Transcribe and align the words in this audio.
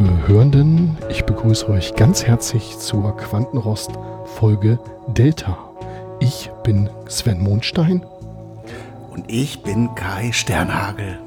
Liebe 0.00 0.28
Hörenden, 0.28 0.96
ich 1.10 1.24
begrüße 1.24 1.68
euch 1.68 1.96
ganz 1.96 2.24
herzlich 2.24 2.78
zur 2.78 3.16
Quantenrost 3.16 3.90
Folge 4.26 4.78
Delta. 5.08 5.58
Ich 6.20 6.52
bin 6.62 6.88
Sven 7.08 7.42
Mondstein. 7.42 8.06
Und 9.10 9.24
ich 9.26 9.64
bin 9.64 9.92
Kai 9.96 10.30
Sternhagel. 10.30 11.18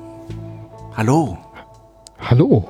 Hallo. 0.95 1.37
Hallo. 2.17 2.65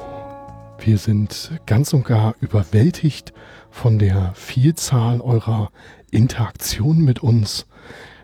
Wir 0.79 0.97
sind 0.97 1.51
ganz 1.67 1.93
und 1.93 2.03
gar 2.03 2.33
überwältigt 2.41 3.31
von 3.69 3.99
der 3.99 4.31
Vielzahl 4.33 5.21
eurer 5.21 5.69
Interaktionen 6.09 7.05
mit 7.05 7.21
uns. 7.21 7.67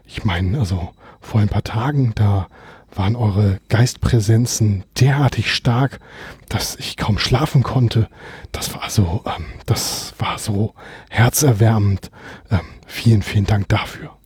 Ich 0.04 0.26
meine, 0.26 0.58
also 0.58 0.90
vor 1.22 1.42
ein 1.42 1.50
paar 1.50 1.64
Tagen, 1.64 2.14
da 2.16 2.48
waren 2.98 3.16
eure 3.16 3.60
Geistpräsenzen 3.70 4.84
derartig 5.00 5.54
stark, 5.54 6.00
dass 6.50 6.76
ich 6.76 6.98
kaum 6.98 7.20
schlafen 7.20 7.64
konnte. 7.64 8.10
Das 8.52 8.74
war 8.74 8.90
so, 8.90 9.24
ähm, 9.26 9.46
das 9.66 10.14
war 10.18 10.38
so 10.38 10.74
herzerwärmend. 11.10 12.12
Ähm, 12.50 12.60
vielen, 12.86 13.22
vielen 13.22 13.46
Dank 13.46 13.68
dafür. 13.70 14.17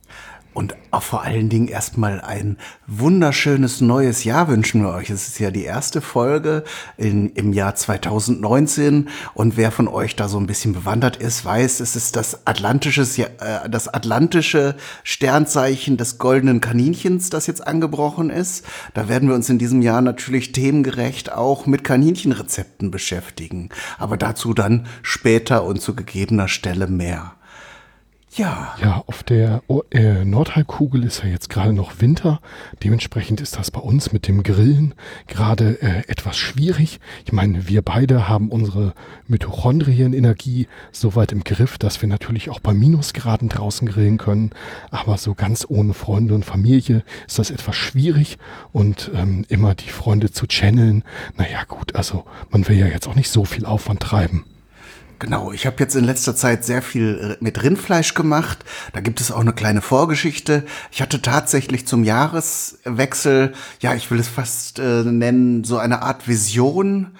Und 0.54 0.74
auch 0.90 1.02
vor 1.02 1.22
allen 1.22 1.48
Dingen 1.48 1.68
erstmal 1.68 2.20
ein 2.20 2.58
wunderschönes 2.86 3.80
neues 3.80 4.24
Jahr 4.24 4.48
wünschen 4.48 4.82
wir 4.82 4.90
euch. 4.90 5.08
Es 5.08 5.26
ist 5.26 5.38
ja 5.38 5.50
die 5.50 5.64
erste 5.64 6.02
Folge 6.02 6.64
in, 6.98 7.30
im 7.30 7.54
Jahr 7.54 7.74
2019 7.74 9.08
und 9.32 9.56
wer 9.56 9.70
von 9.70 9.88
euch 9.88 10.14
da 10.14 10.28
so 10.28 10.38
ein 10.38 10.46
bisschen 10.46 10.74
bewandert 10.74 11.16
ist, 11.16 11.46
weiß, 11.46 11.80
es 11.80 11.96
ist 11.96 12.16
das 12.16 12.46
atlantische, 12.46 13.02
äh, 13.22 13.70
das 13.70 13.88
atlantische 13.88 14.76
Sternzeichen 15.04 15.96
des 15.96 16.18
goldenen 16.18 16.60
Kaninchens, 16.60 17.30
das 17.30 17.46
jetzt 17.46 17.66
angebrochen 17.66 18.28
ist. 18.28 18.66
Da 18.92 19.08
werden 19.08 19.28
wir 19.28 19.34
uns 19.34 19.48
in 19.48 19.58
diesem 19.58 19.80
Jahr 19.80 20.02
natürlich 20.02 20.52
themengerecht 20.52 21.32
auch 21.32 21.64
mit 21.64 21.82
Kaninchenrezepten 21.82 22.90
beschäftigen. 22.90 23.70
Aber 23.98 24.18
dazu 24.18 24.52
dann 24.52 24.86
später 25.00 25.64
und 25.64 25.80
zu 25.80 25.96
gegebener 25.96 26.48
Stelle 26.48 26.88
mehr. 26.88 27.36
Ja. 28.34 28.74
Ja, 28.80 29.04
auf 29.06 29.22
der 29.22 29.62
äh, 29.90 30.24
Nordhalbkugel 30.24 31.04
ist 31.04 31.22
ja 31.22 31.28
jetzt 31.28 31.50
gerade 31.50 31.74
noch 31.74 32.00
Winter. 32.00 32.40
Dementsprechend 32.82 33.42
ist 33.42 33.58
das 33.58 33.70
bei 33.70 33.80
uns 33.80 34.12
mit 34.12 34.26
dem 34.26 34.42
Grillen 34.42 34.94
gerade 35.26 35.82
äh, 35.82 36.08
etwas 36.08 36.38
schwierig. 36.38 36.98
Ich 37.26 37.32
meine, 37.32 37.68
wir 37.68 37.82
beide 37.82 38.30
haben 38.30 38.48
unsere 38.48 38.94
Mitochondrienenergie 39.28 40.66
so 40.92 41.14
weit 41.14 41.32
im 41.32 41.44
Griff, 41.44 41.76
dass 41.76 42.00
wir 42.00 42.08
natürlich 42.08 42.48
auch 42.48 42.60
bei 42.60 42.72
Minusgraden 42.72 43.50
draußen 43.50 43.86
grillen 43.86 44.16
können. 44.16 44.52
Aber 44.90 45.18
so 45.18 45.34
ganz 45.34 45.66
ohne 45.68 45.92
Freunde 45.92 46.34
und 46.34 46.46
Familie 46.46 47.04
ist 47.26 47.38
das 47.38 47.50
etwas 47.50 47.76
schwierig 47.76 48.38
und 48.72 49.10
ähm, 49.14 49.44
immer 49.50 49.74
die 49.74 49.90
Freunde 49.90 50.30
zu 50.30 50.46
channeln. 50.46 51.04
Naja, 51.36 51.64
gut, 51.68 51.94
also 51.94 52.24
man 52.48 52.66
will 52.66 52.78
ja 52.78 52.86
jetzt 52.86 53.06
auch 53.08 53.14
nicht 53.14 53.28
so 53.28 53.44
viel 53.44 53.66
Aufwand 53.66 54.00
treiben. 54.00 54.46
Genau, 55.22 55.52
ich 55.52 55.66
habe 55.66 55.76
jetzt 55.78 55.94
in 55.94 56.02
letzter 56.02 56.34
Zeit 56.34 56.64
sehr 56.64 56.82
viel 56.82 57.36
äh, 57.40 57.44
mit 57.44 57.62
Rindfleisch 57.62 58.14
gemacht. 58.14 58.64
Da 58.92 58.98
gibt 58.98 59.20
es 59.20 59.30
auch 59.30 59.38
eine 59.38 59.52
kleine 59.52 59.80
Vorgeschichte. 59.80 60.64
Ich 60.90 61.00
hatte 61.00 61.22
tatsächlich 61.22 61.86
zum 61.86 62.02
Jahreswechsel, 62.02 63.52
ja, 63.78 63.94
ich 63.94 64.10
will 64.10 64.18
es 64.18 64.26
fast 64.26 64.80
äh, 64.80 65.04
nennen, 65.04 65.62
so 65.62 65.78
eine 65.78 66.02
Art 66.02 66.26
Vision. 66.26 67.12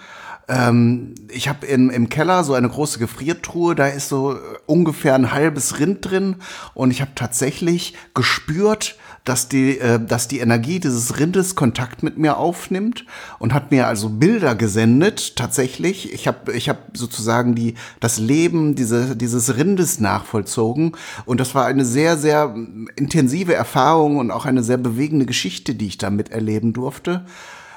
Ähm, 0.49 1.15
ich 1.29 1.49
habe 1.49 1.65
im 1.65 2.09
Keller 2.09 2.43
so 2.43 2.55
eine 2.55 2.69
große 2.69 2.99
Gefriertruhe, 2.99 3.77
da 3.77 3.87
ist 3.87 4.09
so 4.09 4.33
äh, 4.33 4.39
ungefähr 4.67 5.15
ein 5.15 5.31
halbes 5.31 5.79
Rind 5.79 6.11
drin 6.11 6.37
und 6.75 6.91
ich 6.91 7.03
habe 7.03 7.13
tatsächlich 7.15 7.95
gespürt, 8.15 8.97
dass 9.25 9.49
die, 9.49 9.79
äh, 9.79 10.01
dass 10.05 10.29
die 10.29 10.41
Energie 10.41 10.81
dieses 10.81 11.19
Rindes 11.19 11.55
Kontakt 11.55 12.03
mit 12.03 12.19
mir 12.19 12.37
aufnimmt 12.37 13.05
und 13.39 13.55
hat 13.55 13.71
mir 13.71 13.87
also 13.87 14.09
Bilder 14.09 14.55
gesendet, 14.55 15.37
tatsächlich. 15.37 16.13
Ich 16.13 16.27
habe 16.27 16.53
ich 16.53 16.69
hab 16.69 16.97
sozusagen 16.97 17.55
die, 17.55 17.75
das 18.01 18.19
Leben 18.19 18.75
diese, 18.75 19.17
dieses 19.17 19.57
Rindes 19.57 20.01
nachvollzogen 20.01 20.93
und 21.25 21.41
das 21.41 21.55
war 21.55 21.67
eine 21.67 21.85
sehr, 21.85 22.17
sehr 22.17 22.55
intensive 22.97 23.55
Erfahrung 23.55 24.17
und 24.17 24.31
auch 24.31 24.45
eine 24.45 24.63
sehr 24.63 24.79
bewegende 24.79 25.27
Geschichte, 25.27 25.75
die 25.75 25.87
ich 25.87 25.99
da 25.99 26.11
miterleben 26.11 26.73
durfte 26.73 27.25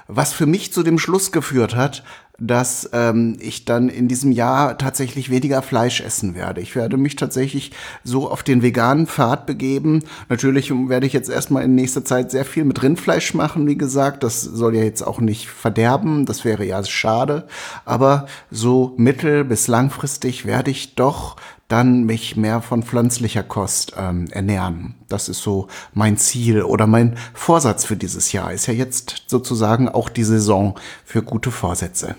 was 0.08 0.34
für 0.34 0.46
mich 0.46 0.72
zu 0.74 0.84
dem 0.84 1.00
Schluss 1.00 1.32
geführt 1.32 1.76
hat, 1.76 2.04
dass 2.38 2.90
ähm, 2.92 3.38
ich 3.40 3.64
dann 3.64 3.88
in 3.88 4.08
diesem 4.08 4.32
Jahr 4.32 4.78
tatsächlich 4.78 5.30
weniger 5.30 5.62
Fleisch 5.62 6.02
essen 6.02 6.36
werde. 6.36 6.60
Ich 6.60 6.76
werde 6.76 6.98
mich 6.98 7.16
tatsächlich 7.16 7.72
so 8.04 8.30
auf 8.30 8.44
den 8.44 8.62
veganen 8.62 9.08
Pfad 9.08 9.46
begeben. 9.46 10.04
Natürlich 10.28 10.70
werde 10.90 11.08
ich 11.08 11.14
jetzt 11.14 11.30
erstmal 11.30 11.64
in 11.64 11.76
nächster 11.76 12.04
Zeit 12.04 12.32
sehr 12.32 12.44
viel 12.44 12.66
mit 12.66 12.84
Rindfleisch 12.84 13.34
machen, 13.34 13.68
wie 13.68 13.78
gesagt. 13.78 14.24
Das 14.24 14.42
soll 14.42 14.76
ja 14.76 14.84
jetzt 14.84 15.02
auch 15.02 15.22
nicht 15.22 15.48
verderben. 15.48 16.26
Das 16.26 16.44
wäre 16.44 16.66
ja 16.66 16.84
schade. 16.84 17.48
Aber 17.86 18.28
so 18.52 18.94
mittel- 18.98 19.46
bis 19.46 19.68
langfristig 19.68 20.46
werde 20.46 20.72
ich 20.72 20.96
doch 20.96 21.38
dann 21.68 22.04
mich 22.04 22.36
mehr 22.36 22.62
von 22.62 22.84
pflanzlicher 22.84 23.44
Kost 23.44 23.94
ähm, 23.98 24.28
ernähren. 24.32 24.96
Das 25.08 25.30
ist 25.30 25.42
so 25.42 25.68
mein 25.94 26.18
Ziel 26.18 26.62
oder 26.62 26.88
mein 26.88 27.18
Vorsatz 27.34 27.86
für 27.86 27.98
dieses 27.98 28.32
Jahr. 28.32 28.54
Ist 28.54 28.68
ja 28.68 28.74
jetzt 28.74 29.24
sozusagen 29.28 29.90
auch 29.90 30.10
die 30.10 30.24
Saison 30.24 30.78
für 31.04 31.24
gute 31.24 31.52
Vorsätze. 31.52 32.16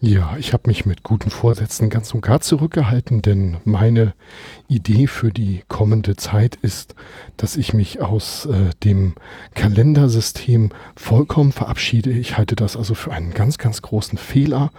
Ja, 0.00 0.36
ich 0.38 0.52
habe 0.52 0.68
mich 0.68 0.86
mit 0.86 1.02
guten 1.02 1.28
Vorsätzen 1.28 1.90
ganz 1.90 2.14
und 2.14 2.20
gar 2.20 2.40
zurückgehalten, 2.40 3.20
denn 3.20 3.56
meine 3.64 4.14
Idee 4.68 5.08
für 5.08 5.32
die 5.32 5.64
kommende 5.66 6.14
Zeit 6.14 6.54
ist, 6.54 6.94
dass 7.36 7.56
ich 7.56 7.74
mich 7.74 8.00
aus 8.00 8.46
äh, 8.46 8.70
dem 8.84 9.14
Kalendersystem 9.56 10.70
vollkommen 10.94 11.50
verabschiede. 11.50 12.10
Ich 12.10 12.38
halte 12.38 12.54
das 12.54 12.76
also 12.76 12.94
für 12.94 13.10
einen 13.10 13.34
ganz, 13.34 13.58
ganz 13.58 13.82
großen 13.82 14.18
Fehler 14.18 14.70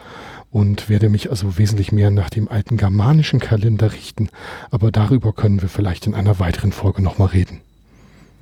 und 0.51 0.89
werde 0.89 1.09
mich 1.09 1.29
also 1.29 1.57
wesentlich 1.57 1.91
mehr 1.91 2.11
nach 2.11 2.29
dem 2.29 2.47
alten 2.47 2.77
germanischen 2.77 3.39
Kalender 3.39 3.93
richten. 3.93 4.29
Aber 4.71 4.91
darüber 4.91 5.33
können 5.33 5.61
wir 5.61 5.69
vielleicht 5.69 6.07
in 6.07 6.15
einer 6.15 6.39
weiteren 6.39 6.71
Folge 6.71 7.01
nochmal 7.01 7.29
reden. 7.29 7.61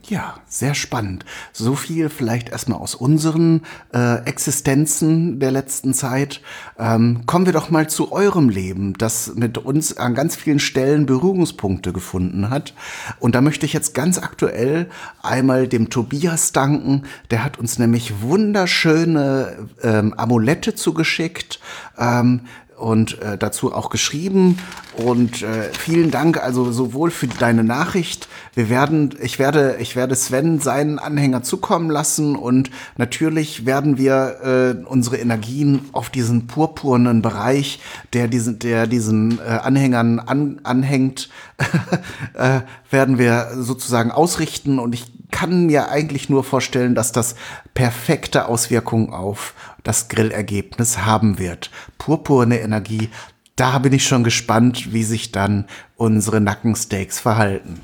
Ja, 0.09 0.35
sehr 0.47 0.73
spannend. 0.73 1.25
So 1.51 1.75
viel 1.75 2.07
vielleicht 2.07 2.47
erstmal 2.47 2.79
aus 2.79 2.95
unseren 2.95 3.63
äh, 3.93 4.23
Existenzen 4.23 5.41
der 5.41 5.51
letzten 5.51 5.93
Zeit. 5.93 6.39
Ähm, 6.79 7.25
kommen 7.25 7.45
wir 7.45 7.51
doch 7.51 7.69
mal 7.69 7.89
zu 7.89 8.13
eurem 8.13 8.47
Leben, 8.47 8.93
das 8.93 9.35
mit 9.35 9.57
uns 9.57 9.97
an 9.97 10.15
ganz 10.15 10.37
vielen 10.37 10.59
Stellen 10.59 11.07
Berührungspunkte 11.07 11.91
gefunden 11.91 12.49
hat. 12.49 12.73
Und 13.19 13.35
da 13.35 13.41
möchte 13.41 13.65
ich 13.65 13.73
jetzt 13.73 13.93
ganz 13.93 14.17
aktuell 14.17 14.89
einmal 15.21 15.67
dem 15.67 15.89
Tobias 15.89 16.53
danken. 16.53 17.03
Der 17.29 17.43
hat 17.43 17.59
uns 17.59 17.77
nämlich 17.77 18.21
wunderschöne 18.21 19.67
ähm, 19.83 20.13
Amulette 20.13 20.73
zugeschickt. 20.73 21.59
Ähm, 21.97 22.43
und 22.77 23.21
äh, 23.21 23.37
dazu 23.37 23.73
auch 23.73 23.89
geschrieben. 23.89 24.59
Und 24.95 25.41
äh, 25.41 25.71
vielen 25.73 26.11
Dank 26.11 26.41
also 26.41 26.71
sowohl 26.71 27.11
für 27.11 27.27
deine 27.27 27.63
Nachricht. 27.63 28.27
Wir 28.53 28.69
werden, 28.69 29.15
ich 29.21 29.39
werde, 29.39 29.77
ich 29.79 29.95
werde 29.95 30.15
Sven 30.15 30.59
seinen 30.59 30.99
Anhänger 30.99 31.43
zukommen 31.43 31.89
lassen 31.89 32.35
und 32.35 32.71
natürlich 32.97 33.65
werden 33.65 33.97
wir 33.97 34.77
äh, 34.83 34.85
unsere 34.85 35.17
Energien 35.17 35.89
auf 35.91 36.09
diesen 36.09 36.47
purpurnen 36.47 37.21
Bereich, 37.21 37.79
der 38.13 38.27
diesen, 38.27 38.59
der 38.59 38.87
diesen 38.87 39.39
äh, 39.39 39.43
Anhängern 39.43 40.19
an, 40.19 40.59
anhängt, 40.63 41.29
äh, 42.33 42.61
werden 42.89 43.17
wir 43.17 43.49
sozusagen 43.55 44.11
ausrichten. 44.11 44.79
Und 44.79 44.93
ich 44.93 45.05
kann 45.37 45.67
mir 45.67 45.89
eigentlich 45.89 46.29
nur 46.29 46.43
vorstellen, 46.43 46.95
dass 46.95 47.11
das 47.11 47.35
perfekte 47.75 48.47
Auswirkungen 48.47 49.13
auf 49.13 49.53
das 49.83 50.07
Grillergebnis 50.07 51.05
haben 51.05 51.37
wird. 51.37 51.69
Purpurne 51.99 52.59
Energie, 52.59 53.09
da 53.55 53.77
bin 53.77 53.93
ich 53.93 54.07
schon 54.07 54.23
gespannt, 54.23 54.93
wie 54.93 55.03
sich 55.03 55.31
dann 55.31 55.67
unsere 55.95 56.41
Nackensteaks 56.41 57.19
verhalten. 57.19 57.81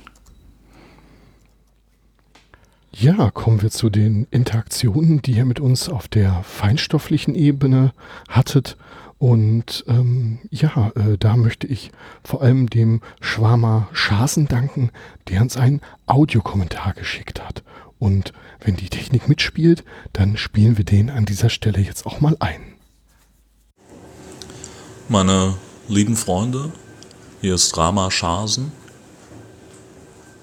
Ja, 2.91 3.29
kommen 3.29 3.61
wir 3.61 3.69
zu 3.69 3.91
den 3.91 4.25
Interaktionen, 4.31 5.21
die 5.21 5.33
ihr 5.33 5.45
mit 5.45 5.59
uns 5.59 5.89
auf 5.89 6.07
der 6.07 6.41
feinstofflichen 6.41 7.35
Ebene 7.35 7.93
hattet. 8.29 8.77
Und 9.17 9.85
ähm, 9.87 10.39
ja, 10.49 10.91
äh, 10.95 11.17
da 11.17 11.35
möchte 11.37 11.67
ich 11.67 11.91
vor 12.23 12.41
allem 12.41 12.69
dem 12.69 13.01
Schwarmer 13.21 13.87
Schasen 13.93 14.47
danken, 14.47 14.91
der 15.29 15.41
uns 15.41 15.55
einen 15.55 15.81
Audiokommentar 16.05 16.93
geschickt 16.93 17.41
hat. 17.41 17.63
Und 17.99 18.33
wenn 18.59 18.75
die 18.75 18.89
Technik 18.89 19.29
mitspielt, 19.29 19.85
dann 20.11 20.35
spielen 20.35 20.77
wir 20.77 20.83
den 20.83 21.09
an 21.09 21.25
dieser 21.25 21.49
Stelle 21.49 21.79
jetzt 21.79 22.05
auch 22.05 22.19
mal 22.19 22.35
ein. 22.39 22.61
Meine 25.07 25.55
lieben 25.87 26.15
Freunde, 26.15 26.71
hier 27.39 27.55
ist 27.55 27.77
Rama 27.77 28.11
Schasen. 28.11 28.71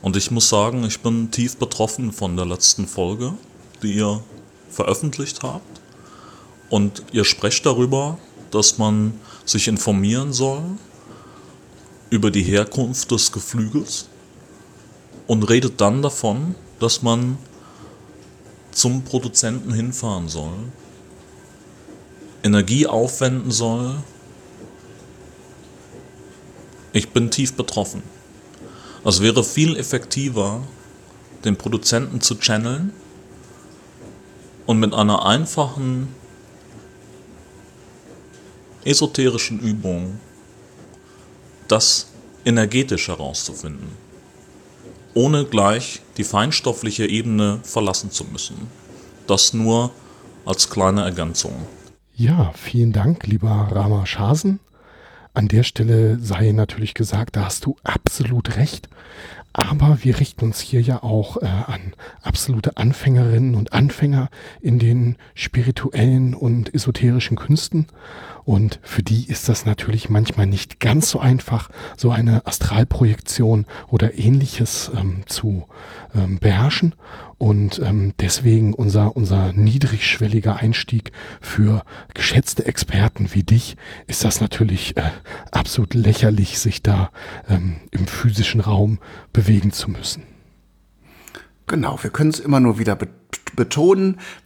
Und 0.02 0.16
ich 0.16 0.30
muss 0.30 0.48
sagen, 0.48 0.84
ich 0.84 1.00
bin 1.00 1.30
tief 1.30 1.58
betroffen 1.58 2.12
von 2.12 2.36
der 2.36 2.46
letzten 2.46 2.86
Folge, 2.86 3.34
die 3.82 3.92
ihr 3.94 4.22
veröffentlicht 4.70 5.42
habt. 5.42 5.80
Und 6.70 7.02
ihr 7.12 7.24
sprecht 7.24 7.66
darüber, 7.66 8.18
dass 8.50 8.78
man 8.78 9.14
sich 9.44 9.68
informieren 9.68 10.32
soll 10.32 10.62
über 12.10 12.30
die 12.30 12.42
Herkunft 12.42 13.10
des 13.10 13.32
Geflügels 13.32 14.08
und 15.26 15.44
redet 15.44 15.80
dann 15.80 16.02
davon, 16.02 16.54
dass 16.78 17.02
man 17.02 17.38
zum 18.72 19.02
Produzenten 19.02 19.72
hinfahren 19.72 20.28
soll 20.28 20.52
Energie 22.42 22.86
aufwenden 22.86 23.50
soll. 23.50 23.96
Ich 26.92 27.10
bin 27.10 27.30
tief 27.30 27.54
betroffen. 27.54 28.02
Es 29.04 29.20
wäre 29.20 29.44
viel 29.44 29.76
effektiver, 29.76 30.62
den 31.44 31.56
Produzenten 31.56 32.20
zu 32.20 32.36
channeln 32.36 32.92
und 34.66 34.78
mit 34.78 34.94
einer 34.94 35.24
einfachen 35.24 36.08
esoterischen 38.84 39.60
Übung 39.60 40.18
das 41.68 42.08
energetisch 42.44 43.08
herauszufinden, 43.08 43.88
ohne 45.14 45.44
gleich 45.44 46.00
die 46.16 46.24
feinstoffliche 46.24 47.06
Ebene 47.06 47.60
verlassen 47.62 48.10
zu 48.10 48.24
müssen. 48.24 48.56
Das 49.26 49.52
nur 49.52 49.90
als 50.44 50.70
kleine 50.70 51.02
Ergänzung. 51.02 51.52
Ja, 52.14 52.52
vielen 52.54 52.92
Dank, 52.92 53.26
lieber 53.26 53.68
Rama 53.70 54.06
Schasen. 54.06 54.60
An 55.32 55.46
der 55.46 55.62
Stelle 55.62 56.18
sei 56.18 56.50
natürlich 56.52 56.94
gesagt, 56.94 57.36
da 57.36 57.44
hast 57.44 57.64
du 57.64 57.76
absolut 57.84 58.56
recht. 58.56 58.88
Aber 59.52 59.98
wir 60.02 60.18
richten 60.20 60.44
uns 60.44 60.60
hier 60.60 60.80
ja 60.80 61.02
auch 61.02 61.36
äh, 61.38 61.46
an 61.46 61.92
absolute 62.22 62.76
Anfängerinnen 62.76 63.54
und 63.54 63.72
Anfänger 63.72 64.28
in 64.60 64.78
den 64.78 65.16
spirituellen 65.34 66.34
und 66.34 66.72
esoterischen 66.72 67.36
Künsten. 67.36 67.86
Und 68.44 68.80
für 68.82 69.02
die 69.02 69.28
ist 69.28 69.48
das 69.48 69.66
natürlich 69.66 70.08
manchmal 70.08 70.46
nicht 70.46 70.80
ganz 70.80 71.10
so 71.10 71.20
einfach, 71.20 71.70
so 71.96 72.10
eine 72.10 72.46
Astralprojektion 72.46 73.66
oder 73.88 74.18
ähnliches 74.18 74.90
ähm, 74.96 75.22
zu 75.26 75.66
ähm, 76.14 76.38
beherrschen. 76.38 76.94
Und 77.38 77.78
ähm, 77.78 78.12
deswegen 78.20 78.74
unser, 78.74 79.16
unser 79.16 79.52
niedrigschwelliger 79.52 80.56
Einstieg 80.56 81.12
für 81.40 81.84
geschätzte 82.12 82.66
Experten 82.66 83.32
wie 83.32 83.42
dich 83.42 83.76
ist 84.06 84.24
das 84.24 84.40
natürlich 84.40 84.96
äh, 84.96 85.10
absolut 85.50 85.94
lächerlich, 85.94 86.58
sich 86.58 86.82
da 86.82 87.10
ähm, 87.48 87.76
im 87.90 88.06
physischen 88.06 88.60
Raum 88.60 88.98
bewegen 89.32 89.72
zu 89.72 89.90
müssen. 89.90 90.24
Genau, 91.66 92.02
wir 92.02 92.10
können 92.10 92.30
es 92.30 92.40
immer 92.40 92.60
nur 92.60 92.78
wieder 92.78 92.96
betonen, 92.96 93.19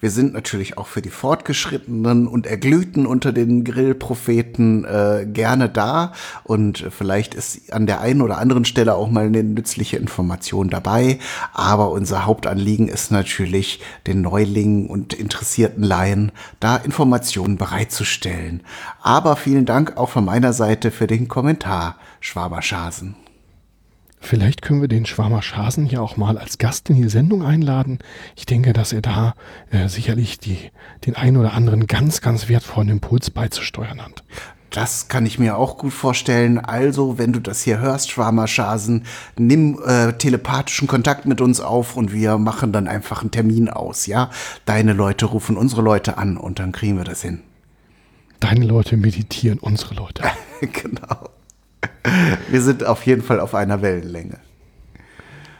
wir 0.01 0.11
sind 0.11 0.33
natürlich 0.33 0.77
auch 0.77 0.89
für 0.89 1.01
die 1.01 1.11
Fortgeschrittenen 1.11 2.27
und 2.27 2.47
Erglühten 2.47 3.07
unter 3.07 3.33
den 3.33 3.63
Grillpropheten 3.63 4.85
äh, 4.85 5.27
gerne 5.31 5.69
da 5.69 6.13
und 6.43 6.85
vielleicht 6.91 7.35
ist 7.35 7.73
an 7.73 7.87
der 7.87 8.01
einen 8.01 8.23
oder 8.23 8.39
anderen 8.39 8.65
Stelle 8.65 8.95
auch 8.95 9.09
mal 9.09 9.27
eine 9.27 9.45
nützliche 9.45 9.99
Information 9.99 10.69
dabei, 10.69 11.21
aber 11.53 11.93
unser 11.93 12.25
Hauptanliegen 12.27 12.89
ist 12.89 13.13
natürlich, 13.13 13.81
den 14.07 14.23
Neulingen 14.23 14.87
und 14.87 15.15
interessierten 15.15 15.85
Laien 15.85 16.33
da 16.59 16.77
Informationen 16.77 17.57
bereitzustellen. 17.57 18.63
Aber 19.01 19.37
vielen 19.37 19.65
Dank 19.65 19.97
auch 19.97 20.11
von 20.11 20.25
meiner 20.25 20.53
Seite 20.53 20.91
für 20.91 21.07
den 21.07 21.29
Kommentar, 21.29 21.97
Schwaberschasen. 22.21 23.15
Vielleicht 24.25 24.63
können 24.63 24.81
wir 24.81 24.89
den 24.89 25.05
Schwarmer 25.05 25.43
Schasen 25.43 25.87
ja 25.87 26.01
auch 26.01 26.17
mal 26.17 26.39
als 26.39 26.57
Gast 26.57 26.89
in 26.89 26.97
die 26.97 27.11
Sendung 27.11 27.45
einladen. 27.45 27.99
Ich 28.37 28.47
denke, 28.47 28.73
dass 28.73 28.95
er 28.95 29.03
da 29.03 29.35
äh, 29.71 29.89
sicherlich 29.89 30.39
die, 30.39 30.57
den 31.05 31.15
einen 31.15 31.37
oder 31.37 31.53
anderen 31.53 31.87
ganz, 31.87 32.23
ganz 32.23 32.49
wertvollen 32.49 32.89
Impuls 32.89 33.29
beizusteuern 33.29 34.01
hat. 34.01 34.25
Das 34.71 35.09
kann 35.09 35.27
ich 35.27 35.39
mir 35.39 35.59
auch 35.59 35.77
gut 35.77 35.93
vorstellen. 35.93 36.59
Also, 36.59 37.19
wenn 37.19 37.35
du 37.35 37.39
das 37.39 37.63
hier 37.63 37.79
hörst, 37.79 38.11
Schwarmer 38.11 38.49
Schasen, 38.49 39.05
nimm 39.39 39.79
äh, 39.85 40.15
telepathischen 40.15 40.89
Kontakt 40.89 41.27
mit 41.27 41.43
uns 41.43 41.61
auf 41.61 41.95
und 41.95 42.13
wir 42.13 42.39
machen 42.39 42.73
dann 42.73 42.89
einfach 42.89 43.21
einen 43.21 43.31
Termin 43.31 43.69
aus, 43.69 44.07
ja? 44.07 44.31
Deine 44.65 44.95
Leute 44.95 45.27
rufen 45.27 45.59
unsere 45.59 45.83
Leute 45.83 46.17
an 46.17 46.39
und 46.39 46.59
dann 46.59 46.73
kriegen 46.73 46.97
wir 46.97 47.05
das 47.05 47.21
hin. 47.21 47.43
Deine 48.41 48.65
Leute 48.65 48.97
meditieren 48.97 49.59
unsere 49.59 49.95
Leute. 49.95 50.25
genau. 50.61 51.29
Wir 52.51 52.63
sind 52.63 52.85
auf 52.85 53.07
jeden 53.07 53.23
Fall 53.23 53.41
auf 53.41 53.55
einer 53.55 53.83
Wellenlänge. 53.83 54.39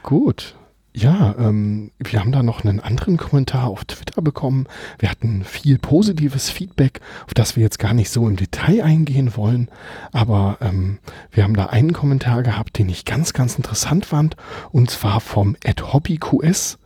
Gut. 0.03 0.55
Ja, 0.97 1.35
ähm, 1.37 1.91
wir 1.99 2.21
haben 2.21 2.31
da 2.31 2.41
noch 2.41 2.63
einen 2.63 2.79
anderen 2.79 3.17
Kommentar 3.17 3.67
auf 3.67 3.83
Twitter 3.83 4.21
bekommen. 4.21 4.65
Wir 4.97 5.11
hatten 5.11 5.43
viel 5.43 5.77
positives 5.77 6.49
Feedback, 6.49 7.01
auf 7.25 7.33
das 7.33 7.57
wir 7.57 7.63
jetzt 7.63 7.79
gar 7.79 7.93
nicht 7.93 8.09
so 8.09 8.25
im 8.29 8.37
Detail 8.37 8.81
eingehen 8.81 9.35
wollen. 9.35 9.67
Aber 10.13 10.57
ähm, 10.61 10.99
wir 11.31 11.43
haben 11.43 11.57
da 11.57 11.65
einen 11.65 11.91
Kommentar 11.91 12.43
gehabt, 12.43 12.77
den 12.77 12.87
ich 12.87 13.03
ganz, 13.03 13.33
ganz 13.33 13.57
interessant 13.57 14.05
fand. 14.05 14.37
Und 14.71 14.89
zwar 14.89 15.19
vom 15.19 15.57
AdHobbyQS. 15.65 16.77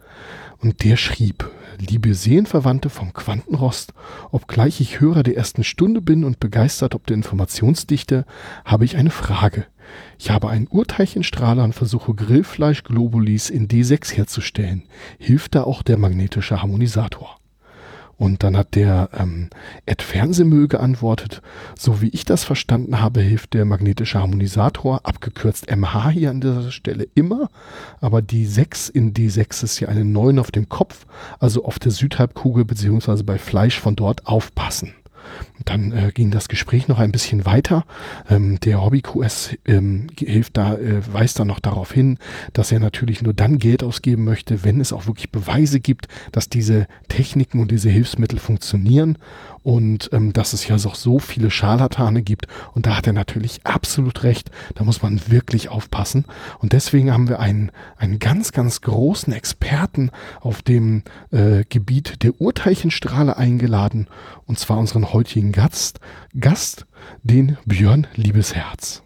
Und 0.58 0.84
der 0.84 0.98
schrieb, 0.98 1.52
liebe 1.80 2.14
Seelenverwandte 2.14 2.90
vom 2.90 3.14
Quantenrost, 3.14 3.94
obgleich 4.32 4.82
ich 4.82 5.00
Hörer 5.00 5.24
der 5.24 5.38
ersten 5.38 5.64
Stunde 5.64 6.02
bin 6.02 6.24
und 6.24 6.40
begeistert 6.40 6.94
ob 6.96 7.08
der 7.08 7.16
Informationsdichte, 7.16 8.26
habe 8.66 8.86
ich 8.86 8.98
eine 8.98 9.10
Frage. 9.10 9.66
Ich 10.20 10.30
habe 10.30 10.50
einen 10.50 10.68
Urteilchenstrahler 10.68 11.64
und 11.64 11.74
versuche 11.74 12.14
Grillfleisch-Globulis 12.14 13.50
in 13.50 13.68
D6 13.68 14.14
herzustellen. 14.14 14.84
Hilft 15.18 15.56
da 15.56 15.64
auch 15.64 15.82
der 15.82 15.98
magnetische 15.98 16.62
Harmonisator? 16.62 17.39
Und 18.20 18.44
dann 18.44 18.58
hat 18.58 18.76
der 18.76 19.10
ähm, 19.18 19.50
Ed 19.86 20.02
Fernsehmüll 20.02 20.68
geantwortet, 20.68 21.42
so 21.78 22.02
wie 22.02 22.10
ich 22.10 22.26
das 22.26 22.44
verstanden 22.44 23.00
habe, 23.00 23.22
hilft 23.22 23.54
der 23.54 23.64
magnetische 23.64 24.20
Harmonisator, 24.20 25.06
abgekürzt 25.06 25.72
MH 25.74 26.10
hier 26.10 26.30
an 26.30 26.42
dieser 26.42 26.72
Stelle 26.72 27.08
immer, 27.16 27.50
aber 28.02 28.22
die 28.22 28.46
6 28.46 28.90
in 28.90 29.14
D6 29.14 29.64
ist 29.64 29.80
ja 29.80 29.88
eine 29.88 30.04
9 30.04 30.38
auf 30.38 30.52
dem 30.52 30.68
Kopf, 30.68 31.06
also 31.40 31.64
auf 31.64 31.80
der 31.80 31.94
Südhalbkugel 31.94 32.66
beziehungsweise 32.66 33.24
bei 33.24 33.38
Fleisch 33.38 33.80
von 33.80 33.96
dort 33.96 34.28
aufpassen. 34.28 34.94
Dann 35.66 35.92
äh, 35.92 36.12
ging 36.14 36.32
das 36.32 36.48
Gespräch 36.48 36.88
noch 36.88 37.00
ein 37.00 37.12
bisschen 37.12 37.46
weiter. 37.46 37.86
Ähm, 38.30 38.60
der 38.60 38.82
Hobby-QS 38.82 39.58
ähm, 39.66 40.08
hilft 40.18 40.58
da, 40.58 40.76
äh, 40.76 41.02
weist 41.12 41.40
da 41.40 41.46
noch 41.46 41.60
darauf 41.60 41.92
hin, 41.92 42.18
dass 42.54 42.72
er 42.72 42.80
natürlich 42.80 43.22
nur 43.22 43.34
dann 43.34 43.60
Geld 43.60 43.84
ausgeben 43.84 44.24
möchte, 44.24 44.64
wenn 44.64 44.82
es 44.82 44.94
auch 44.94 45.08
wirklich 45.08 45.32
Beweise 45.32 45.80
gibt, 45.80 46.08
dass 46.32 46.50
diese 46.50 46.88
Techniken 47.08 47.60
und 47.60 47.72
diese 47.72 47.90
Hilfsmittel 47.90 48.40
funktionieren 48.40 49.18
und 49.64 50.10
ähm, 50.14 50.34
dass 50.34 50.54
es 50.54 50.68
ja 50.68 50.76
auch 50.76 50.96
so 50.96 51.20
viele 51.20 51.52
Scharlatane 51.52 52.22
gibt. 52.22 52.48
Und 52.74 52.86
da 52.86 52.98
hat 52.98 53.08
er 53.08 53.14
natürlich 53.14 53.66
absolut 53.66 54.24
recht. 54.24 54.52
Da 54.76 54.84
muss 54.84 55.02
man 55.02 55.22
wirklich 55.30 55.70
aufpassen. 55.70 56.26
Und 56.60 56.74
deswegen 56.74 57.12
haben 57.12 57.28
wir 57.28 57.40
einen, 57.40 57.72
einen 57.98 58.20
ganz, 58.20 58.52
ganz 58.52 58.82
großen 58.82 59.34
Experten 59.34 60.12
auf 60.42 60.62
dem 60.62 61.04
äh, 61.32 61.64
Gebiet 61.68 62.24
der 62.24 62.40
Urteilchenstrahle 62.40 63.38
eingeladen. 63.38 64.08
Und 64.46 64.60
zwar 64.60 64.78
unseren 64.78 65.12
heutigen 65.14 65.52
Gast, 65.52 66.00
Gast 66.40 66.86
den 67.24 67.58
Björn 67.66 68.08
Liebesherz. 68.16 69.04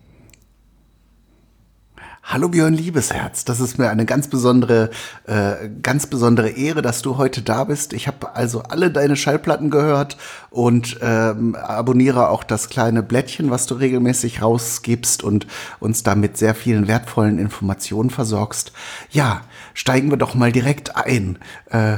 Hallo 2.26 2.48
Björn 2.48 2.74
Liebesherz, 2.74 3.44
das 3.44 3.60
ist 3.60 3.78
mir 3.78 3.90
eine 3.90 4.06
ganz 4.06 4.30
besondere, 4.30 4.92
äh, 5.28 5.70
ganz 5.84 6.08
besondere 6.08 6.52
Ehre, 6.52 6.82
dass 6.82 7.02
du 7.02 7.18
heute 7.18 7.42
da 7.42 7.66
bist. 7.66 7.92
Ich 7.92 8.08
habe 8.08 8.34
also 8.34 8.64
alle 8.64 8.90
deine 8.90 9.18
Schallplatten 9.18 9.70
gehört 9.70 10.16
und 10.50 10.98
ähm, 11.02 11.54
abonniere 11.56 12.30
auch 12.30 12.46
das 12.46 12.70
kleine 12.70 13.04
Blättchen, 13.04 13.52
was 13.52 13.66
du 13.66 13.76
regelmäßig 13.76 14.42
rausgibst 14.42 15.22
und 15.22 15.48
uns 15.82 16.04
damit 16.04 16.38
sehr 16.38 16.56
vielen 16.56 16.88
wertvollen 16.88 17.40
Informationen 17.40 18.10
versorgst. 18.10 18.72
Ja, 19.12 19.42
steigen 19.74 20.10
wir 20.10 20.18
doch 20.18 20.34
mal 20.34 20.54
direkt 20.54 20.96
ein. 20.96 21.38
Äh, 21.70 21.98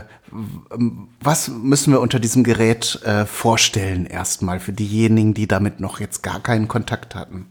was 1.22 1.50
müssen 1.50 1.94
wir 1.94 2.01
unter 2.01 2.20
diesem 2.20 2.44
Gerät 2.44 3.00
äh, 3.05 3.27
vorstellen 3.27 4.08
erstmal 4.08 4.60
für 4.60 4.74
diejenigen, 4.74 5.36
die 5.36 5.48
damit 5.48 5.79
noch 5.79 6.00
jetzt 6.00 6.24
gar 6.24 6.41
keinen 6.41 6.67
Kontakt 6.67 7.13
hatten? 7.13 7.46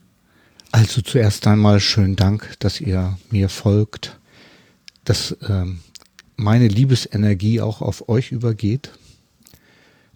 Also 0.74 1.02
zuerst 1.02 1.46
einmal 1.46 1.78
schönen 1.78 2.16
Dank, 2.16 2.56
dass 2.58 2.80
ihr 2.80 3.16
mir 3.30 3.48
folgt, 3.48 4.18
dass 5.04 5.36
ähm, 5.48 5.78
meine 6.34 6.66
Liebesenergie 6.66 7.60
auch 7.60 7.80
auf 7.80 8.08
euch 8.08 8.32
übergeht. 8.32 8.90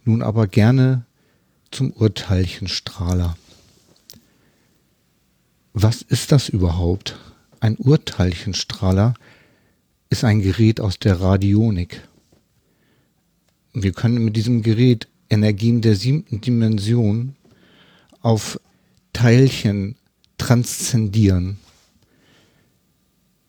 Nun 0.04 0.20
aber 0.20 0.48
gerne 0.48 1.04
zum 1.70 1.92
Urteilchenstrahler. 1.92 3.36
Was 5.74 6.02
ist 6.02 6.32
das 6.32 6.48
überhaupt? 6.48 7.16
Ein 7.60 7.76
Urteilchenstrahler 7.76 9.14
ist 10.10 10.24
ein 10.24 10.42
Gerät 10.42 10.80
aus 10.80 10.98
der 10.98 11.20
Radionik. 11.20 12.02
Wir 13.74 13.92
können 13.92 14.24
mit 14.24 14.34
diesem 14.34 14.62
Gerät 14.62 15.06
Energien 15.30 15.82
der 15.82 15.94
siebten 15.94 16.40
Dimension 16.40 17.36
auf 18.22 18.58
Teilchen 19.12 19.94
transzendieren. 20.38 21.58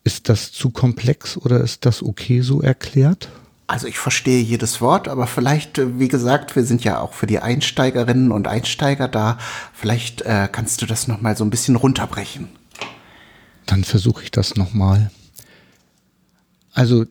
Ist 0.04 0.28
das 0.28 0.52
zu 0.52 0.70
komplex 0.70 1.36
oder 1.36 1.60
ist 1.60 1.86
das 1.86 2.02
okay 2.02 2.40
so 2.40 2.60
erklärt? 2.60 3.28
Also 3.66 3.86
ich 3.86 3.98
verstehe 3.98 4.42
jedes 4.42 4.80
Wort, 4.80 5.06
aber 5.06 5.28
vielleicht, 5.28 5.78
äh, 5.78 6.00
wie 6.00 6.08
gesagt, 6.08 6.56
wir 6.56 6.64
sind 6.64 6.82
ja 6.82 6.98
auch 6.98 7.12
für 7.12 7.28
die 7.28 7.38
Einsteigerinnen 7.38 8.32
und 8.32 8.48
Einsteiger 8.48 9.06
da. 9.06 9.38
Vielleicht 9.72 10.22
äh, 10.22 10.48
kannst 10.50 10.82
du 10.82 10.86
das 10.86 11.06
noch 11.06 11.20
mal 11.20 11.36
so 11.36 11.44
ein 11.44 11.50
bisschen 11.50 11.76
runterbrechen. 11.76 12.48
Dann 13.66 13.84
versuche 13.84 14.24
ich 14.24 14.32
das 14.32 14.56
noch 14.56 14.74
mal. 14.74 15.12
Also 16.72 17.06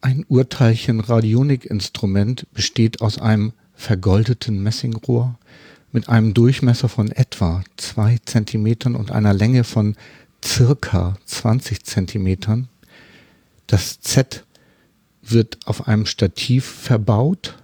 ein 0.00 0.24
Urteilchen 0.28 0.98
Radionikinstrument 0.98 2.46
besteht 2.52 3.00
aus 3.02 3.18
einem 3.18 3.52
vergoldeten 3.74 4.62
Messingrohr 4.62 5.38
mit 5.92 6.08
einem 6.08 6.34
Durchmesser 6.34 6.88
von 6.88 7.10
etwa 7.10 7.62
zwei 7.76 8.18
Zentimetern 8.24 8.94
und 8.94 9.10
einer 9.10 9.34
Länge 9.34 9.64
von 9.64 9.96
circa 10.44 11.16
20 11.24 11.84
Zentimetern. 11.84 12.68
Das 13.66 14.00
Z 14.00 14.44
wird 15.22 15.58
auf 15.66 15.88
einem 15.88 16.06
Stativ 16.06 16.64
verbaut 16.64 17.56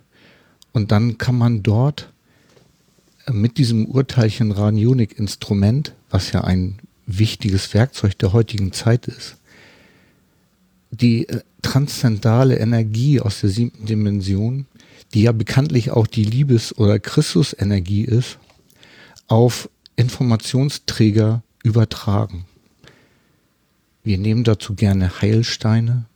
und 0.73 0.93
dann 0.93 1.19
kann 1.19 1.37
man 1.37 1.63
dort 1.63 2.13
mit 3.31 3.59
diesem 3.59 3.87
Urteilchen 3.87 4.53
Radionik-Instrument, 4.53 5.95
was 6.11 6.33
ja 6.33 6.45
ein 6.45 6.79
wichtiges 7.07 7.73
Werkzeug 7.75 8.19
der 8.19 8.33
heutigen 8.33 8.73
Zeit 8.73 9.07
ist, 9.09 9.37
die 10.91 11.29
äh, 11.29 11.41
transzendale 11.63 12.59
Energie 12.59 13.21
aus 13.21 13.41
der 13.41 13.51
siebten 13.51 13.87
Dimension, 13.87 14.67
die 15.15 15.23
ja 15.23 15.33
bekanntlich 15.33 15.91
auch 15.91 16.07
die 16.07 16.25
Liebes- 16.25 16.77
oder 16.77 16.99
Christusenergie 16.99 18.05
ist, 18.05 18.39
auf 19.29 19.69
Informationsträger 19.97 21.43
übertragen. 21.63 22.45
Wir 24.03 24.19
nehmen 24.19 24.45
dazu 24.45 24.75
gerne 24.75 25.21
Heilsteine, 25.21 26.07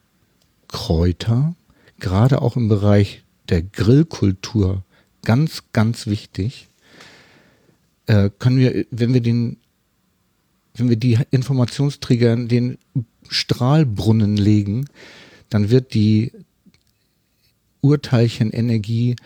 Kräuter, 0.69 1.55
gerade 1.99 2.41
auch 2.43 2.57
im 2.57 2.69
Bereich 2.69 3.25
der 3.49 3.63
Grillkultur 3.63 4.85
ganz, 5.23 5.65
ganz 5.73 6.07
wichtig. 6.07 6.69
Äh, 8.07 8.31
können 8.39 8.59
wir, 8.59 8.87
wenn 8.91 9.13
wir 9.13 9.21
den, 9.21 9.57
wenn 10.75 10.89
wir 10.89 10.97
die 10.97 11.19
Informationsträger 11.31 12.33
in 12.33 12.49
den 12.49 12.79
Strahlbrunnen 13.29 14.37
legen, 14.37 14.87
dann 15.49 15.71
wird 15.71 15.95
die 15.95 16.33
Urteilchenenergie 17.81 19.17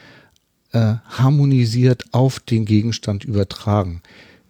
äh, 0.73 0.95
harmonisiert 1.05 2.05
auf 2.13 2.41
den 2.41 2.65
Gegenstand 2.65 3.25
übertragen. 3.25 4.03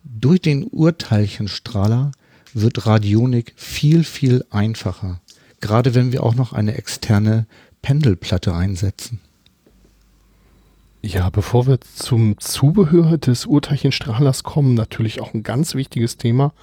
Durch 0.03 0.41
den 0.41 0.65
Urteilchenstrahler 0.65 2.13
wird 2.53 2.87
Radionik 2.87 3.53
viel, 3.57 4.05
viel 4.05 4.45
einfacher. 4.51 5.21
Gerade 5.61 5.95
wenn 5.95 6.13
wir 6.13 6.23
auch 6.23 6.35
noch 6.35 6.53
eine 6.53 6.77
externe 6.77 7.47
Pendelplatte 7.83 8.55
einsetzen. 8.55 9.21
Ja, 11.03 11.29
bevor 11.29 11.67
wir 11.67 11.81
zum 11.83 12.39
Zubehör 12.39 13.19
des 13.19 13.45
Urteilchenstrahlers 13.45 14.43
kommen, 14.43 14.73
natürlich 14.73 15.21
auch 15.21 15.35
ein 15.35 15.43
ganz 15.43 15.75
wichtiges 15.75 16.17
Thema, 16.17 16.55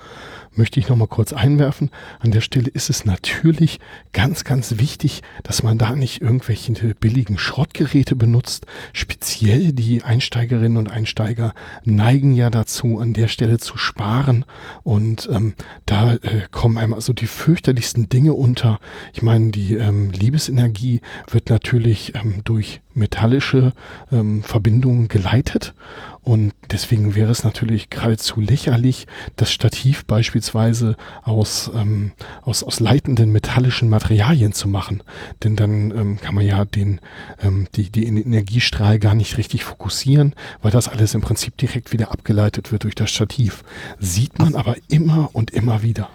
möchte 0.53 0.79
ich 0.79 0.89
noch 0.89 0.95
mal 0.95 1.07
kurz 1.07 1.33
einwerfen. 1.33 1.89
An 2.19 2.31
der 2.31 2.41
Stelle 2.41 2.69
ist 2.69 2.89
es 2.89 3.05
natürlich 3.05 3.79
ganz, 4.13 4.43
ganz 4.43 4.77
wichtig, 4.77 5.21
dass 5.43 5.63
man 5.63 5.77
da 5.77 5.95
nicht 5.95 6.21
irgendwelche 6.21 6.73
billigen 6.95 7.37
Schrottgeräte 7.37 8.15
benutzt. 8.15 8.65
Speziell 8.93 9.73
die 9.73 10.03
Einsteigerinnen 10.03 10.77
und 10.77 10.91
Einsteiger 10.91 11.53
neigen 11.83 12.33
ja 12.33 12.49
dazu, 12.49 12.99
an 12.99 13.13
der 13.13 13.27
Stelle 13.27 13.57
zu 13.57 13.77
sparen. 13.77 14.45
Und 14.83 15.29
ähm, 15.31 15.53
da 15.85 16.13
äh, 16.13 16.47
kommen 16.51 16.77
einem 16.77 16.93
also 16.93 17.13
die 17.13 17.27
fürchterlichsten 17.27 18.09
Dinge 18.09 18.33
unter. 18.33 18.79
Ich 19.13 19.21
meine, 19.21 19.51
die 19.51 19.75
ähm, 19.75 20.11
Liebesenergie 20.11 21.01
wird 21.29 21.49
natürlich 21.49 22.13
ähm, 22.15 22.41
durch 22.43 22.81
metallische 22.93 23.73
ähm, 24.11 24.43
Verbindungen 24.43 25.07
geleitet 25.07 25.73
und 26.23 26.53
deswegen 26.69 27.15
wäre 27.15 27.31
es 27.31 27.43
natürlich 27.43 27.89
geradezu 27.89 28.39
lächerlich, 28.39 29.07
das 29.37 29.51
Stativ 29.51 30.05
beispielsweise 30.05 30.95
aus, 31.23 31.71
ähm, 31.73 32.11
aus, 32.43 32.61
aus 32.61 32.79
leitenden 32.79 33.31
metallischen 33.31 33.89
Materialien 33.89 34.53
zu 34.53 34.67
machen. 34.67 35.01
Denn 35.43 35.55
dann 35.55 35.89
ähm, 35.91 36.19
kann 36.21 36.35
man 36.35 36.45
ja 36.45 36.63
den, 36.63 37.01
ähm, 37.41 37.67
die, 37.75 37.89
die 37.89 38.05
Energiestrahl 38.05 38.99
gar 38.99 39.15
nicht 39.15 39.37
richtig 39.39 39.63
fokussieren, 39.63 40.35
weil 40.61 40.71
das 40.71 40.87
alles 40.87 41.15
im 41.15 41.21
Prinzip 41.21 41.57
direkt 41.57 41.91
wieder 41.91 42.11
abgeleitet 42.11 42.71
wird 42.71 42.83
durch 42.83 42.95
das 42.95 43.09
Stativ. 43.09 43.63
Sieht 43.99 44.37
man 44.37 44.55
aber 44.55 44.75
immer 44.89 45.31
und 45.33 45.49
immer 45.49 45.81
wieder. 45.81 46.07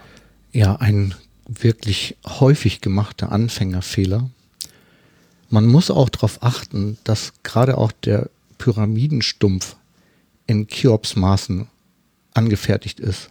Ja, 0.52 0.76
ein 0.76 1.16
wirklich 1.48 2.16
häufig 2.24 2.80
gemachter 2.80 3.32
Anfängerfehler. 3.32 4.30
Man 5.50 5.66
muss 5.66 5.90
auch 5.90 6.08
darauf 6.08 6.44
achten, 6.44 6.96
dass 7.02 7.32
gerade 7.42 7.76
auch 7.76 7.90
der 7.90 8.30
Pyramidenstumpf 8.58 9.76
in 10.46 10.66
Cheops-Maßen 10.66 11.68
angefertigt 12.34 13.00
ist. 13.00 13.30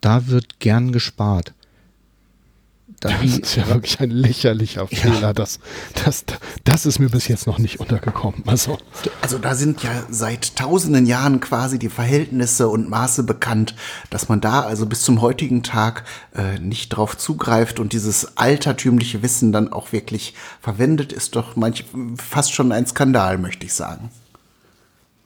Da 0.00 0.28
wird 0.28 0.60
gern 0.60 0.92
gespart. 0.92 1.54
Da 3.00 3.08
das 3.08 3.38
ist 3.38 3.56
ja 3.56 3.66
wirklich 3.68 3.98
ein 4.00 4.10
lächerlicher 4.10 4.86
Fehler. 4.86 5.20
Ja. 5.20 5.32
Das, 5.32 5.58
das, 6.04 6.24
das 6.64 6.84
ist 6.84 6.98
mir 6.98 7.08
bis 7.08 7.28
jetzt 7.28 7.46
noch 7.46 7.58
nicht 7.58 7.80
untergekommen. 7.80 8.42
Also. 8.46 8.78
also 9.22 9.38
da 9.38 9.54
sind 9.54 9.82
ja 9.82 10.04
seit 10.10 10.56
tausenden 10.56 11.06
Jahren 11.06 11.40
quasi 11.40 11.78
die 11.78 11.88
Verhältnisse 11.88 12.68
und 12.68 12.90
Maße 12.90 13.22
bekannt, 13.22 13.74
dass 14.10 14.28
man 14.28 14.42
da 14.42 14.60
also 14.60 14.84
bis 14.84 15.02
zum 15.02 15.22
heutigen 15.22 15.62
Tag 15.62 16.04
äh, 16.34 16.58
nicht 16.58 16.90
drauf 16.90 17.16
zugreift 17.16 17.80
und 17.80 17.94
dieses 17.94 18.36
altertümliche 18.36 19.22
Wissen 19.22 19.52
dann 19.52 19.72
auch 19.72 19.92
wirklich 19.92 20.34
verwendet, 20.60 21.12
ist 21.12 21.36
doch 21.36 21.56
manch, 21.56 21.84
fast 22.16 22.52
schon 22.52 22.70
ein 22.70 22.86
Skandal, 22.86 23.38
möchte 23.38 23.64
ich 23.64 23.72
sagen. 23.72 24.10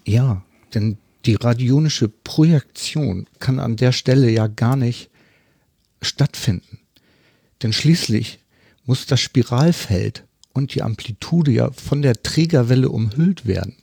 Ja, 0.05 0.43
denn 0.75 0.99
die 1.27 1.35
radionische 1.35 2.09
Projektion 2.09 3.27
kann 3.39 3.59
an 3.59 3.77
der 3.77 3.93
Stelle 3.93 4.31
ja 4.31 4.47
gar 4.47 4.77
nicht 4.77 5.11
stattfinden. 6.03 6.81
Denn 7.63 7.73
schließlich 7.73 8.41
muss 8.85 9.07
das 9.07 9.21
Spiralfeld 9.21 10.25
und 10.53 10.75
die 10.75 10.83
Amplitude 10.83 11.51
ja 11.51 11.71
von 11.73 12.03
der 12.03 12.23
Trägerwelle 12.23 12.91
umhüllt 12.91 13.47
werden. 13.47 13.77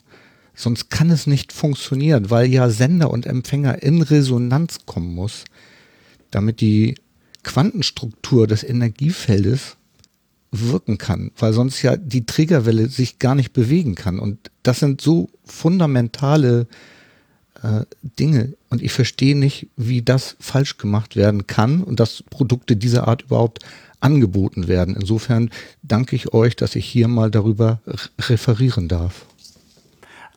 Sonst 0.53 0.89
kann 0.89 1.09
es 1.09 1.27
nicht 1.27 1.53
funktionieren, 1.53 2.29
weil 2.29 2.47
ja 2.47 2.69
Sender 2.69 3.09
und 3.09 3.25
Empfänger 3.25 3.81
in 3.81 4.01
Resonanz 4.01 4.79
kommen 4.85 5.15
muss, 5.15 5.45
damit 6.29 6.61
die 6.61 6.95
Quantenstruktur 7.43 8.47
des 8.47 8.63
Energiefeldes 8.63 9.77
wirken 10.51 10.97
kann, 10.97 11.31
weil 11.37 11.53
sonst 11.53 11.81
ja 11.81 11.95
die 11.95 12.25
Trägerwelle 12.25 12.89
sich 12.89 13.19
gar 13.19 13.35
nicht 13.35 13.53
bewegen 13.53 13.95
kann. 13.95 14.19
Und 14.19 14.51
das 14.63 14.79
sind 14.79 15.01
so 15.01 15.29
fundamentale 15.45 16.67
äh, 17.63 17.85
Dinge 18.19 18.53
und 18.69 18.81
ich 18.81 18.91
verstehe 18.91 19.37
nicht, 19.37 19.67
wie 19.77 20.01
das 20.01 20.35
falsch 20.39 20.77
gemacht 20.77 21.15
werden 21.15 21.47
kann 21.47 21.83
und 21.83 21.99
dass 21.99 22.23
Produkte 22.23 22.75
dieser 22.75 23.07
Art 23.07 23.23
überhaupt 23.23 23.59
angeboten 23.99 24.67
werden. 24.67 24.95
Insofern 24.99 25.49
danke 25.83 26.15
ich 26.15 26.33
euch, 26.33 26.55
dass 26.55 26.75
ich 26.75 26.85
hier 26.85 27.07
mal 27.07 27.31
darüber 27.31 27.81
referieren 28.19 28.87
darf. 28.87 29.25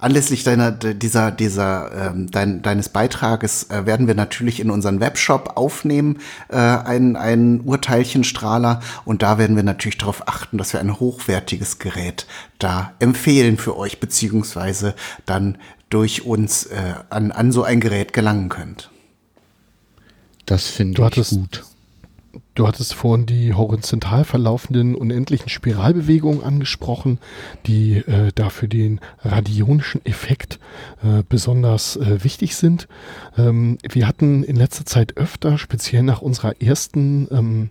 Anlässlich 0.05 0.45
deiner, 0.45 0.71
dieser, 0.71 1.31
dieser, 1.31 2.11
ähm, 2.11 2.31
dein, 2.31 2.61
deines 2.61 2.91
Beitrages 2.91 3.71
äh, 3.71 3.87
werden 3.87 4.07
wir 4.07 4.15
natürlich 4.15 4.61
in 4.61 4.71
unseren 4.71 5.01
Webshop 5.01 5.53
aufnehmen, 5.55 6.19
äh, 6.51 6.57
einen, 6.57 7.17
einen 7.17 7.61
Urteilchenstrahler. 7.61 8.81
Und 9.07 9.23
da 9.23 9.39
werden 9.39 9.57
wir 9.57 9.63
natürlich 9.63 9.97
darauf 9.97 10.29
achten, 10.29 10.59
dass 10.59 10.75
wir 10.75 10.81
ein 10.81 11.01
hochwertiges 11.01 11.79
Gerät 11.79 12.27
da 12.59 12.93
empfehlen 12.99 13.57
für 13.57 13.79
euch, 13.79 13.99
beziehungsweise 13.99 14.95
dann 15.25 15.57
durch 15.95 16.27
uns 16.27 16.67
äh, 16.67 16.95
an, 17.09 17.31
an 17.31 17.53
so 17.53 17.63
ein 17.63 17.81
Gerät 17.81 18.13
gelangen 18.13 18.49
könnt. 18.49 18.91
Das 20.45 20.67
finde 20.67 21.09
ich 21.15 21.31
gut. 21.31 21.65
Du 22.55 22.69
hattest 22.69 22.95
vorhin 22.95 23.27
die 23.27 23.53
horizontal 23.53 24.25
verlaufenden 24.25 24.95
unendlichen 24.95 25.49
Spiralbewegungen 25.49 26.45
angesprochen, 26.45 27.19
die 27.67 27.97
äh, 27.97 28.31
dafür 28.33 28.69
den 28.69 29.01
radionischen 29.25 30.07
Effekt 30.07 30.61
äh, 31.03 31.25
besonders 31.29 31.97
äh, 31.97 32.23
wichtig 32.23 32.55
sind. 32.55 32.87
Ähm, 33.37 33.79
wir 33.91 34.07
hatten 34.07 34.45
in 34.45 34.55
letzter 34.55 34.87
Zeit 34.87 35.17
öfter, 35.17 35.59
speziell 35.59 36.05
nach 36.05 36.23
unserer 36.23 36.63
ersten, 36.63 37.27
ähm, 37.33 37.71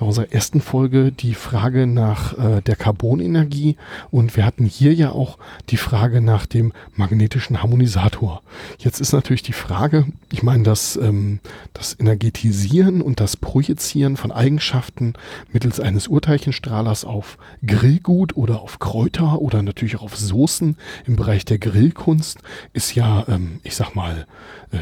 nach 0.00 0.06
unserer 0.08 0.32
ersten 0.32 0.60
Folge, 0.60 1.12
die 1.12 1.34
Frage 1.34 1.86
nach 1.86 2.36
äh, 2.36 2.60
der 2.60 2.74
Carbonenergie 2.74 3.76
und 4.10 4.36
wir 4.36 4.44
hatten 4.44 4.64
hier 4.64 4.92
ja 4.94 5.12
auch 5.12 5.38
die 5.68 5.76
Frage 5.76 6.20
nach 6.20 6.46
dem 6.46 6.72
magnetischen 6.96 7.62
Harmonisator. 7.62 8.42
Jetzt 8.78 9.00
ist 9.00 9.12
natürlich 9.12 9.44
die 9.44 9.52
Frage, 9.52 10.06
ich 10.32 10.42
meine, 10.42 10.64
das, 10.64 10.96
ähm, 10.96 11.38
das 11.72 11.96
Energetisieren 12.00 13.00
und 13.00 13.20
das 13.20 13.36
Projizieren 13.36 14.16
von 14.24 14.32
Eigenschaften 14.32 15.12
mittels 15.52 15.80
eines 15.80 16.08
Urteilchenstrahlers 16.08 17.04
auf 17.04 17.36
Grillgut 17.62 18.34
oder 18.38 18.62
auf 18.62 18.78
Kräuter 18.78 19.42
oder 19.42 19.62
natürlich 19.62 19.96
auch 19.96 20.02
auf 20.02 20.16
Soßen 20.16 20.78
im 21.04 21.16
Bereich 21.16 21.44
der 21.44 21.58
Grillkunst 21.58 22.38
ist 22.72 22.94
ja, 22.94 23.26
ähm, 23.28 23.60
ich 23.64 23.76
sag 23.76 23.94
mal, 23.94 24.26
äh, 24.72 24.78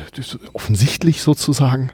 offensichtlich 0.53 1.23
sozusagen. 1.23 1.91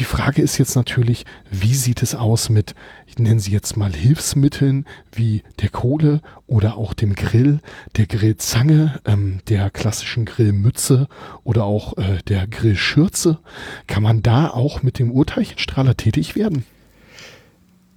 Die 0.00 0.04
Frage 0.04 0.40
ist 0.40 0.56
jetzt 0.56 0.76
natürlich, 0.76 1.26
wie 1.50 1.74
sieht 1.74 2.02
es 2.02 2.14
aus 2.14 2.48
mit, 2.48 2.74
ich 3.06 3.18
nenne 3.18 3.38
sie 3.38 3.50
jetzt 3.50 3.76
mal 3.76 3.92
Hilfsmitteln 3.92 4.86
wie 5.12 5.42
der 5.60 5.68
Kohle 5.68 6.22
oder 6.46 6.78
auch 6.78 6.94
dem 6.94 7.14
Grill, 7.14 7.60
der 7.98 8.06
Grillzange, 8.06 8.98
ähm, 9.04 9.40
der 9.50 9.68
klassischen 9.68 10.24
Grillmütze 10.24 11.06
oder 11.44 11.64
auch 11.64 11.98
äh, 11.98 12.16
der 12.26 12.46
Grillschürze. 12.46 13.40
Kann 13.88 14.02
man 14.02 14.22
da 14.22 14.48
auch 14.48 14.82
mit 14.82 14.98
dem 14.98 15.12
Urteilchenstrahler 15.12 15.98
tätig 15.98 16.34
werden? 16.34 16.64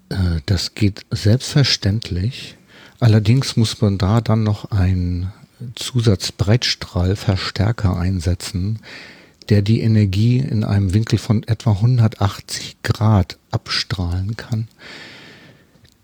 Äh, 0.09 0.41
das 0.45 0.75
geht 0.75 1.05
selbstverständlich. 1.09 2.57
Allerdings 2.99 3.55
muss 3.55 3.79
man 3.79 3.97
da 3.97 4.19
dann 4.19 4.43
noch 4.43 4.71
ein 4.71 5.31
Zusatzbreitstrahlverstärker 5.75 7.95
einsetzen, 7.95 8.79
der 9.49 9.61
die 9.61 9.81
Energie 9.81 10.39
in 10.39 10.63
einem 10.63 10.93
Winkel 10.93 11.19
von 11.19 11.43
etwa 11.43 11.71
180 11.71 12.77
Grad 12.83 13.37
abstrahlen 13.51 14.37
kann. 14.37 14.67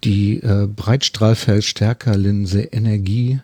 Die 0.03 0.38
äh, 0.38 0.67
Breitstrahlverstärkerlinse 0.67 2.62
Energie 2.62 3.39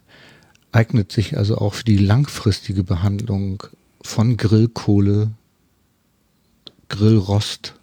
eignet 0.72 1.12
sich 1.12 1.38
also 1.38 1.58
auch 1.58 1.74
für 1.74 1.84
die 1.84 1.98
langfristige 1.98 2.84
Behandlung 2.84 3.64
von 4.02 4.38
Grillkohle, 4.38 5.32
Grillrost 6.90 7.76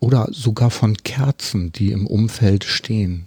oder 0.00 0.28
sogar 0.30 0.70
von 0.70 0.96
Kerzen, 0.96 1.72
die 1.72 1.92
im 1.92 2.06
Umfeld 2.06 2.64
stehen. 2.64 3.26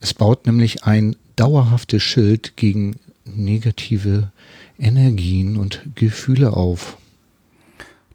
Es 0.00 0.14
baut 0.14 0.46
nämlich 0.46 0.84
ein 0.84 1.16
dauerhaftes 1.36 2.02
Schild 2.02 2.56
gegen 2.56 2.96
negative 3.24 4.32
Energien 4.80 5.56
und 5.56 5.82
Gefühle 5.94 6.54
auf. 6.54 6.96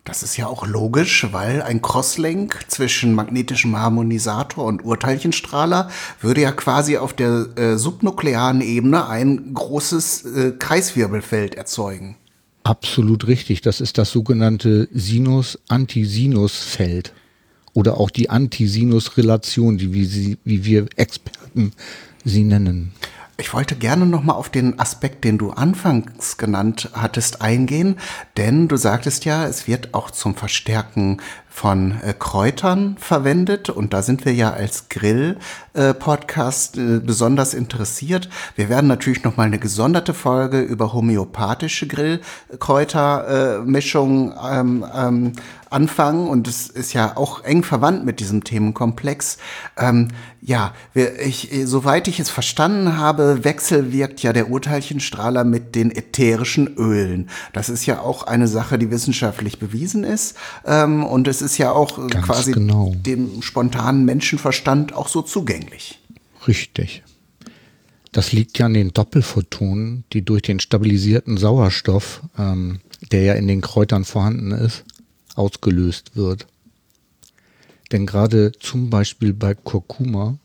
Das 0.06 0.22
ist 0.22 0.38
ja 0.38 0.46
auch 0.46 0.68
logisch, 0.68 1.28
weil 1.32 1.64
ein 1.64 1.82
Crosslink 1.82 2.60
zwischen 2.68 3.16
magnetischem 3.16 3.76
Harmonisator 3.76 4.66
und 4.66 4.86
Urteilchenstrahler 4.86 5.90
würde 6.22 6.42
ja 6.42 6.52
quasi 6.52 6.98
auf 6.98 7.14
der 7.14 7.48
äh, 7.56 7.76
subnuklearen 7.78 8.62
Ebene 8.62 9.10
ein 9.10 9.56
großes 9.56 10.26
äh, 10.26 10.52
Kreiswirbelfeld 10.60 11.56
erzeugen. 11.56 12.18
Absolut 12.64 13.26
richtig. 13.26 13.62
Das 13.62 13.82
ist 13.82 13.98
das 13.98 14.12
sogenannte 14.12 14.88
Sinus-Antisinus-Feld 14.94 17.12
oder 17.74 18.00
auch 18.00 18.12
die 18.12 18.30
Antisinus-Relation, 18.30 19.80
die 19.80 19.92
wie, 19.92 20.06
sie, 20.06 20.38
wie 20.44 20.66
wir 20.66 20.86
Experten 20.98 21.72
sie 22.24 22.44
nennen. 22.44 22.92
Ich 23.38 23.54
wollte 23.54 23.76
gerne 23.76 24.06
noch 24.06 24.24
mal 24.24 24.34
auf 24.34 24.50
den 24.50 24.80
Aspekt, 24.80 25.26
den 25.26 25.38
du 25.38 25.52
anfangs 25.52 26.38
genannt 26.38 26.90
hattest, 26.94 27.42
eingehen, 27.42 27.98
denn 28.38 28.70
du 28.70 28.78
sagtest 28.78 29.26
ja, 29.26 29.46
es 29.46 29.68
wird 29.68 29.94
auch 29.94 30.10
zum 30.10 30.36
Verstärken 30.36 31.22
von 31.56 32.02
äh, 32.02 32.14
Kräutern 32.14 32.98
verwendet 33.00 33.70
und 33.70 33.94
da 33.94 34.02
sind 34.02 34.26
wir 34.26 34.34
ja 34.34 34.52
als 34.52 34.90
Grill-Podcast 34.90 36.78
äh, 36.78 36.98
äh, 36.98 37.00
besonders 37.00 37.54
interessiert. 37.54 38.28
Wir 38.58 38.68
werden 38.68 38.88
natürlich 38.88 39.24
noch 39.24 39.38
mal 39.38 39.44
eine 39.44 39.58
gesonderte 39.58 40.14
Folge 40.14 40.60
über 40.60 40.92
homöopathische 40.92 41.88
Grillkräutermischungen 41.88 44.34
ähm, 44.52 44.86
ähm, 44.94 45.32
anfangen 45.70 46.28
und 46.28 46.48
es 46.48 46.68
ist 46.68 46.94
ja 46.94 47.16
auch 47.16 47.44
eng 47.44 47.64
verwandt 47.64 48.06
mit 48.06 48.20
diesem 48.20 48.44
Themenkomplex. 48.44 49.38
Ähm, 49.78 50.10
ja, 50.42 50.74
wir, 50.94 51.20
ich, 51.20 51.50
soweit 51.66 52.08
ich 52.08 52.20
es 52.20 52.30
verstanden 52.30 52.98
habe, 52.98 53.44
wechselwirkt 53.44 54.22
ja 54.22 54.32
der 54.32 54.50
Urteilchenstrahler 54.50 55.44
mit 55.44 55.76
den 55.76 55.92
ätherischen 55.92 56.76
Ölen. 56.78 57.30
Das 57.52 57.70
ist 57.70 57.86
ja 57.86 58.00
auch 58.00 58.24
eine 58.24 58.48
Sache, 58.48 58.78
die 58.78 58.92
wissenschaftlich 58.92 59.60
bewiesen 59.60 60.04
ist 60.04 60.38
ähm, 60.66 61.04
und 61.04 61.28
es 61.28 61.42
ist 61.42 61.45
ja 61.58 61.72
auch 61.72 61.98
äh, 61.98 62.08
Ganz 62.08 62.26
quasi 62.26 62.52
genau. 62.52 62.94
dem 62.96 63.42
spontanen 63.42 64.06
Menschenverstand 64.06 64.94
auch 64.94 65.08
so 65.08 65.22
zugänglich. 65.22 66.00
Richtig. 66.48 67.04
Das 68.12 68.32
liegt 68.32 68.58
ja 68.58 68.68
an 68.68 68.74
den 68.74 68.94
Doppelphotonen, 68.94 70.06
die 70.14 70.24
durch 70.24 70.42
den 70.42 70.60
stabilisierten 70.60 71.38
Sauerstoff, 71.38 72.22
ähm, 72.38 72.80
der 73.12 73.24
ja 73.24 73.34
in 73.34 73.48
den 73.48 73.62
Kräutern 73.62 74.06
vorhanden 74.06 74.52
ist, 74.52 74.86
ausgelöst 75.36 76.16
wird. 76.16 76.48
Denn 77.92 78.06
gerade 78.06 78.52
zum 78.54 78.90
Beispiel 78.90 79.34
bei 79.34 79.54
Kurkuma 79.54 80.38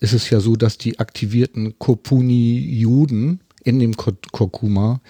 ist 0.00 0.12
es 0.12 0.28
ja 0.30 0.40
so, 0.40 0.56
dass 0.56 0.76
die 0.76 0.98
aktivierten 0.98 1.78
Kurpunioden 1.78 3.40
in 3.62 3.78
dem 3.78 3.96
Kurkuma 3.96 5.00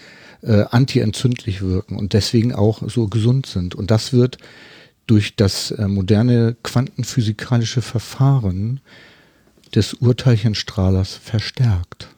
äh, 0.43 0.65
antientzündlich 0.71 1.63
wirken 1.63 1.97
und 1.97 2.13
deswegen 2.13 2.55
auch 2.55 2.83
so 2.89 3.09
gesund 3.09 3.47
sind. 3.47 3.75
Und 3.75 3.91
das 3.91 4.13
wird 4.13 4.39
durch 5.07 5.37
das 5.37 5.71
äh, 5.73 5.89
moderne 5.89 6.57
quantenphysikalische 6.63 7.83
Verfahren 7.83 8.81
des 9.75 9.95
Urteilchenstrahlers 9.95 11.15
verstärkt. 11.15 12.09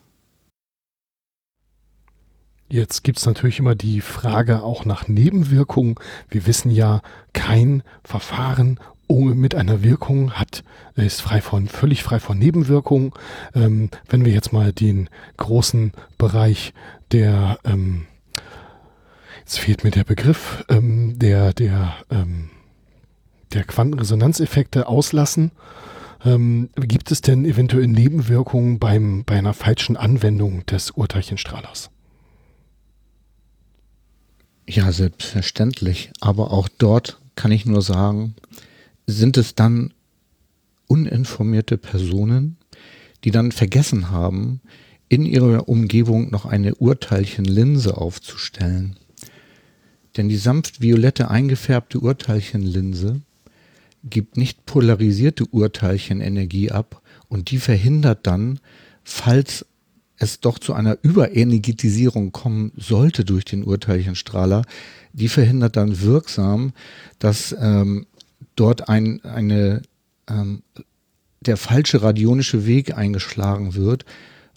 Jetzt 2.69 3.05
gibt 3.05 3.19
es 3.19 3.27
natürlich 3.27 3.59
immer 3.59 3.75
die 3.75 4.01
Frage 4.01 4.63
auch 4.63 4.85
nach 4.85 5.07
Nebenwirkungen. 5.07 5.95
Wir 6.29 6.47
wissen 6.47 6.71
ja, 6.71 7.03
kein 7.33 7.83
Verfahren 8.03 8.81
mit 9.09 9.55
einer 9.55 9.83
Wirkung 9.83 10.33
hat, 10.33 10.65
ist 10.97 11.21
frei 11.21 11.41
von, 11.41 11.69
völlig 11.69 12.03
frei 12.03 12.19
von 12.19 12.39
Nebenwirkungen. 12.39 13.13
Ähm, 13.55 13.91
wenn 14.09 14.25
wir 14.25 14.33
jetzt 14.33 14.53
mal 14.53 14.73
den 14.73 15.09
großen 15.37 15.93
Bereich 16.19 16.73
der, 17.13 17.59
ähm, 17.65 18.07
jetzt 19.41 19.61
fehlt 19.61 19.85
mir 19.85 19.91
der 19.91 20.05
Begriff, 20.05 20.65
ähm, 20.69 21.19
der, 21.19 21.53
der, 21.53 21.95
ähm, 22.11 22.51
der 23.55 23.65
Quantenresonanzeffekte 23.65 24.87
auslassen, 24.87 25.53
ähm, 26.25 26.71
gibt 26.77 27.11
es 27.11 27.21
denn 27.21 27.45
eventuell 27.45 27.87
Nebenwirkungen 27.87 28.79
beim, 28.79 29.25
bei 29.25 29.37
einer 29.37 29.55
falschen 29.55 29.97
Anwendung 29.97 30.65
des 30.67 30.91
Urteilchenstrahlers? 30.91 31.91
Ja, 34.67 34.93
selbstverständlich. 34.93 36.11
Aber 36.21 36.51
auch 36.51 36.69
dort 36.79 37.21
kann 37.37 37.53
ich 37.53 37.67
nur 37.67 37.83
sagen, 37.83 38.35
sind 39.07 39.37
es 39.37 39.55
dann 39.55 39.93
uninformierte 40.87 41.77
Personen, 41.77 42.57
die 43.25 43.31
dann 43.31 43.53
vergessen 43.53 44.11
haben, 44.11 44.61
in 45.09 45.27
ihrer 45.27 45.69
Umgebung 45.69 46.31
noch 46.31 46.47
eine 46.47 46.75
Urteilchenlinse 46.75 47.97
aufzustellen. 47.97 48.97
Denn 50.17 50.29
die 50.29 50.37
sanft 50.37 50.81
violette 50.81 51.31
eingefärbte 51.31 52.01
Urteilchenlinse 52.01 53.21
gibt 54.05 54.37
nicht 54.37 54.67
polarisierte 54.67 55.47
Urteilchenenergie 55.47 56.71
ab 56.71 57.03
und 57.29 57.51
die 57.51 57.59
verhindert 57.59 58.27
dann, 58.27 58.61
falls 59.03 59.67
es 60.19 60.41
doch 60.41 60.59
zu 60.59 60.75
einer 60.75 60.99
Überenergetisierung 61.03 62.33
kommen 62.33 62.73
sollte 62.77 63.25
durch 63.25 63.45
den 63.45 63.65
Urteilchenstrahler, 63.65 64.63
die 65.13 65.29
verhindert 65.29 65.77
dann 65.77 66.01
wirksam, 66.01 66.73
dass 67.19 67.55
ähm, 67.59 68.07
dort 68.57 68.89
ein, 68.89 69.25
eine, 69.25 69.83
ähm, 70.29 70.63
der 71.41 71.57
falsche 71.57 72.03
radionische 72.03 72.67
Weg 72.67 72.97
eingeschlagen 72.97 73.75
wird, 73.75 74.05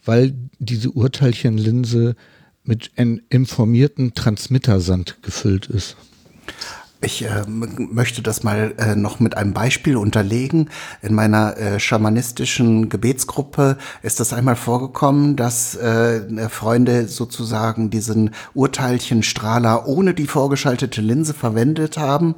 weil 0.06 0.36
diese 0.60 0.92
Urteilchenlinse 0.92 2.16
mit 2.64 2.92
informierten 3.30 4.14
Transmittersand 4.14 5.18
gefüllt 5.22 5.68
ist. 5.68 5.96
Ich 7.00 7.24
äh, 7.24 7.44
möchte 7.48 8.24
das 8.24 8.42
mal 8.42 8.74
äh, 8.78 8.96
noch 8.96 9.20
mit 9.20 9.38
einem 9.38 9.54
Beispiel 9.54 9.98
unterlegen. 9.98 10.70
In 11.04 11.14
meiner 11.14 11.56
äh, 11.56 11.80
schamanistischen 11.80 12.90
Gebetsgruppe 12.90 13.78
ist 14.02 14.20
das 14.20 14.34
einmal 14.34 14.56
vorgekommen, 14.56 15.36
dass 15.36 15.76
äh, 15.76 16.50
Freunde 16.50 17.08
sozusagen 17.08 17.92
diesen 17.92 18.32
Urteilchenstrahler 18.56 19.88
ohne 19.88 20.16
die 20.16 20.26
vorgeschaltete 20.26 21.02
Linse 21.02 21.36
verwendet 21.36 21.98
haben 21.98 22.36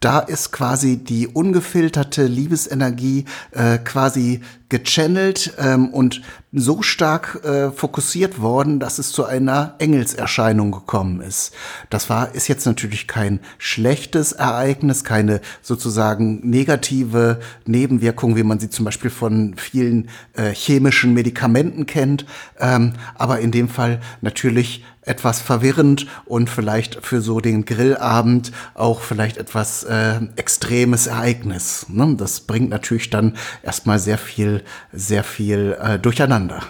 da 0.00 0.20
ist 0.20 0.52
quasi 0.52 0.96
die 0.96 1.26
ungefilterte 1.26 2.26
Liebesenergie 2.26 3.24
äh, 3.50 3.78
quasi 3.78 4.42
gechannelt 4.68 5.54
ähm, 5.58 5.88
und 5.88 6.20
so 6.52 6.82
stark 6.82 7.44
äh, 7.44 7.70
fokussiert 7.70 8.40
worden, 8.40 8.80
dass 8.80 8.98
es 8.98 9.12
zu 9.12 9.24
einer 9.24 9.74
Engelserscheinung 9.78 10.72
gekommen 10.72 11.20
ist. 11.20 11.52
Das 11.90 12.08
war 12.08 12.34
ist 12.34 12.48
jetzt 12.48 12.66
natürlich 12.66 13.06
kein 13.06 13.40
schlechtes 13.58 14.32
Ereignis, 14.32 15.04
keine 15.04 15.40
sozusagen 15.62 16.48
negative 16.48 17.40
Nebenwirkung, 17.66 18.36
wie 18.36 18.42
man 18.42 18.60
sie 18.60 18.70
zum 18.70 18.84
Beispiel 18.84 19.10
von 19.10 19.54
vielen 19.56 20.08
äh, 20.34 20.54
chemischen 20.54 21.12
Medikamenten 21.12 21.86
kennt, 21.86 22.24
ähm, 22.58 22.94
aber 23.14 23.40
in 23.40 23.50
dem 23.50 23.68
Fall 23.68 24.00
natürlich 24.20 24.84
etwas 25.08 25.40
verwirrend 25.40 26.06
und 26.26 26.50
vielleicht 26.50 27.04
für 27.04 27.20
so 27.20 27.40
den 27.40 27.64
Grillabend 27.64 28.52
auch 28.74 29.00
vielleicht 29.00 29.38
etwas 29.38 29.82
äh, 29.84 30.20
extremes 30.36 31.06
Ereignis. 31.06 31.86
Ne? 31.88 32.14
Das 32.16 32.40
bringt 32.40 32.68
natürlich 32.68 33.10
dann 33.10 33.36
erstmal 33.62 33.98
sehr 33.98 34.18
viel, 34.18 34.57
sehr 34.92 35.24
viel 35.24 35.76
äh, 35.80 35.98
durcheinander. 35.98 36.62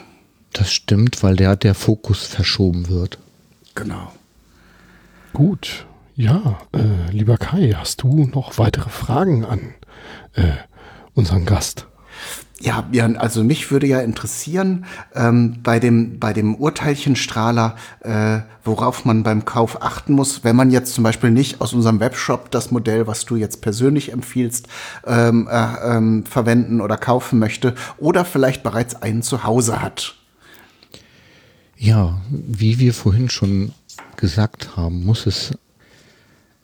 Das 0.53 0.73
stimmt, 0.73 1.23
weil 1.23 1.37
der, 1.37 1.57
der 1.57 1.75
Fokus 1.75 2.27
verschoben 2.27 2.89
wird. 2.89 3.19
Genau. 3.75 4.13
Gut. 5.33 5.87
Ja, 6.17 6.59
äh, 6.73 7.13
lieber 7.13 7.37
Kai, 7.37 7.75
hast 7.77 8.03
du 8.03 8.27
noch 8.27 8.59
weitere 8.59 8.91
Fragen 8.91 9.45
an 9.45 9.75
äh, 10.35 10.53
unseren 11.15 11.45
Gast? 11.45 11.87
Ja, 12.61 12.89
ja, 12.91 13.07
also 13.07 13.45
mich 13.45 13.71
würde 13.71 13.87
ja 13.87 14.01
interessieren, 14.01 14.85
ähm, 15.15 15.59
bei 15.63 15.79
dem, 15.79 16.19
bei 16.19 16.33
dem 16.33 16.57
Urteilchenstrahler, 16.57 17.77
äh, 18.01 18.41
worauf 18.65 19.05
man 19.05 19.23
beim 19.23 19.45
Kauf 19.45 19.81
achten 19.81 20.13
muss, 20.15 20.43
wenn 20.43 20.57
man 20.57 20.73
jetzt 20.73 20.95
zum 20.95 21.05
Beispiel 21.05 21.31
nicht 21.31 21.61
aus 21.61 21.73
unserem 21.73 22.01
Webshop 22.01 22.51
das 22.51 22.73
Modell, 22.73 23.07
was 23.07 23.25
du 23.25 23.37
jetzt 23.37 23.61
persönlich 23.63 24.13
empfiehlst, 24.13 24.67
ähm, 25.07 25.49
äh, 25.49 25.97
ähm, 25.97 26.25
verwenden 26.27 26.81
oder 26.81 26.97
kaufen 26.97 27.39
möchte 27.39 27.77
oder 27.97 28.25
vielleicht 28.25 28.65
bereits 28.65 28.97
einen 29.03 29.23
zu 29.23 29.45
Hause 29.45 29.81
hat. 29.81 30.17
Ja, 31.77 32.21
wie 32.29 32.81
wir 32.81 32.93
vorhin 32.93 33.31
schon 33.31 33.73
gesagt 34.17 34.77
haben, 34.77 35.05
muss 35.05 35.27
es 35.27 35.53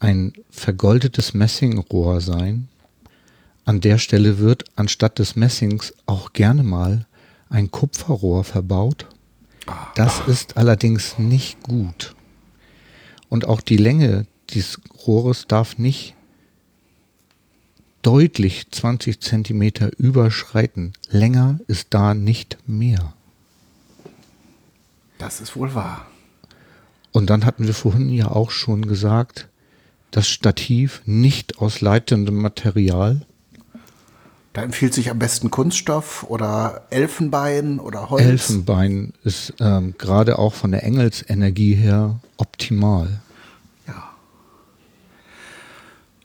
ein 0.01 0.33
vergoldetes 0.51 1.35
Messingrohr 1.35 2.21
sein. 2.21 2.67
An 3.65 3.81
der 3.81 3.99
Stelle 3.99 4.39
wird 4.39 4.65
anstatt 4.77 5.19
des 5.19 5.37
Messings 5.37 5.95
auch 6.07 6.33
gerne 6.33 6.63
mal 6.63 7.07
ein 7.49 7.71
Kupferrohr 7.71 8.45
verbaut. 8.45 9.07
Das 9.95 10.21
ist 10.27 10.57
allerdings 10.57 11.19
nicht 11.19 11.63
gut. 11.63 12.15
Und 13.29 13.47
auch 13.47 13.61
die 13.61 13.79
Länge 13.79 14.27
dieses 14.51 14.81
Rohres 15.07 15.47
darf 15.47 15.79
nicht 15.79 16.15
deutlich 18.03 18.71
20 18.71 19.21
Zentimeter 19.21 19.91
überschreiten. 19.99 20.93
Länger 21.09 21.59
ist 21.67 21.89
da 21.91 22.13
nicht 22.13 22.59
mehr. 22.67 23.15
Das 25.19 25.41
ist 25.41 25.57
wohl 25.57 25.75
wahr. 25.75 26.07
Und 27.13 27.31
dann 27.31 27.47
hatten 27.47 27.67
wir 27.67 27.75
vorhin 27.75 28.11
ja 28.11 28.29
auch 28.29 28.51
schon 28.51 28.87
gesagt, 28.87 29.49
das 30.11 30.29
Stativ 30.29 31.01
nicht 31.07 31.59
aus 31.59 31.81
leitendem 31.81 32.37
Material. 32.37 33.25
Da 34.55 34.63
empfiehlt 34.63 34.95
sich 34.95 35.11
am 35.11 35.19
besten 35.19 35.51
Kunststoff 35.51 36.25
oder 36.29 36.87
Elfenbein 36.91 37.81
oder 37.81 38.09
Holz. 38.09 38.25
Elfenbein 38.25 39.13
ist 39.25 39.53
ähm, 39.61 39.95
gerade 39.99 40.39
auch 40.39 40.55
von 40.55 40.71
der 40.71 40.85
Engelsenergie 40.85 41.75
her 41.75 42.21
optimal. 42.39 43.21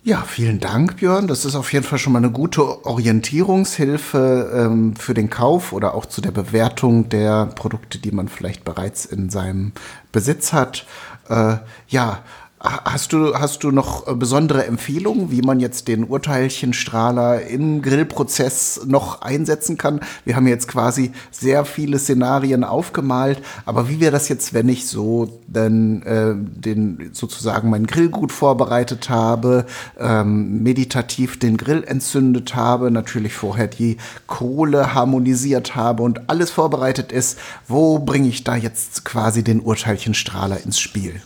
Ja, 0.02 0.24
vielen 0.26 0.60
Dank, 0.62 0.98
Björn. 0.98 1.28
Das 1.28 1.44
ist 1.44 1.56
auf 1.56 1.74
jeden 1.74 1.86
Fall 1.86 2.00
schon 2.00 2.14
mal 2.14 2.20
eine 2.20 2.32
gute 2.32 2.86
Orientierungshilfe 2.86 4.52
ähm, 4.56 4.96
für 4.96 5.14
den 5.14 5.30
Kauf 5.30 5.74
oder 5.74 5.94
auch 5.94 6.06
zu 6.06 6.22
der 6.22 6.32
Bewertung 6.32 7.10
der 7.10 7.48
Produkte, 7.48 8.00
die 8.00 8.12
man 8.12 8.30
vielleicht 8.30 8.64
bereits 8.64 9.06
in 9.06 9.30
seinem 9.30 9.74
Besitz 10.12 10.54
hat. 10.54 10.86
Äh, 11.28 11.58
ja, 11.90 12.24
Hast 12.62 13.14
du, 13.14 13.36
hast 13.36 13.64
du 13.64 13.72
noch 13.72 14.06
äh, 14.06 14.16
besondere 14.16 14.66
Empfehlungen, 14.66 15.32
wie 15.32 15.42
man 15.42 15.62
jetzt 15.62 15.88
den 15.88 16.04
Urteilchenstrahler 16.04 17.44
im 17.44 17.82
Grillprozess 17.82 18.82
noch 18.86 19.22
einsetzen 19.22 19.78
kann? 19.78 20.02
Wir 20.26 20.36
haben 20.36 20.46
jetzt 20.46 20.68
quasi 20.68 21.14
sehr 21.32 21.64
viele 21.64 21.98
Szenarien 22.00 22.66
aufgemalt, 22.66 23.42
aber 23.66 23.88
wie 23.88 24.02
wäre 24.02 24.12
das 24.12 24.28
jetzt, 24.28 24.54
wenn 24.54 24.68
ich 24.68 24.88
so 24.88 25.40
dann 25.48 26.02
äh, 26.02 26.34
den 26.36 27.12
sozusagen 27.14 27.70
meinen 27.70 27.88
Grill 27.88 28.10
gut 28.10 28.34
vorbereitet 28.34 29.10
habe, 29.10 29.66
ähm, 29.98 30.62
meditativ 30.62 31.40
den 31.40 31.56
Grill 31.56 31.86
entzündet 31.86 32.56
habe, 32.56 32.92
natürlich 32.92 33.36
vorher 33.36 33.68
die 33.68 33.96
Kohle 34.28 34.94
harmonisiert 34.94 35.78
habe 35.78 36.04
und 36.04 36.30
alles 36.30 36.52
vorbereitet 36.52 37.14
ist, 37.14 37.40
wo 37.70 38.00
bringe 38.00 38.28
ich 38.28 38.44
da 38.44 38.58
jetzt 38.58 39.06
quasi 39.06 39.46
den 39.46 39.62
Urteilchenstrahler 39.62 40.62
ins 40.62 40.78
Spiel? 40.78 41.22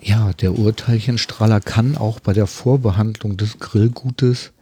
Ja, 0.00 0.32
der 0.32 0.56
Urteilchenstrahler 0.56 1.60
kann 1.60 1.96
auch 1.96 2.20
bei 2.20 2.32
der 2.32 2.46
Vorbehandlung 2.46 3.36
des 3.36 3.58
Grillgutes 3.58 4.52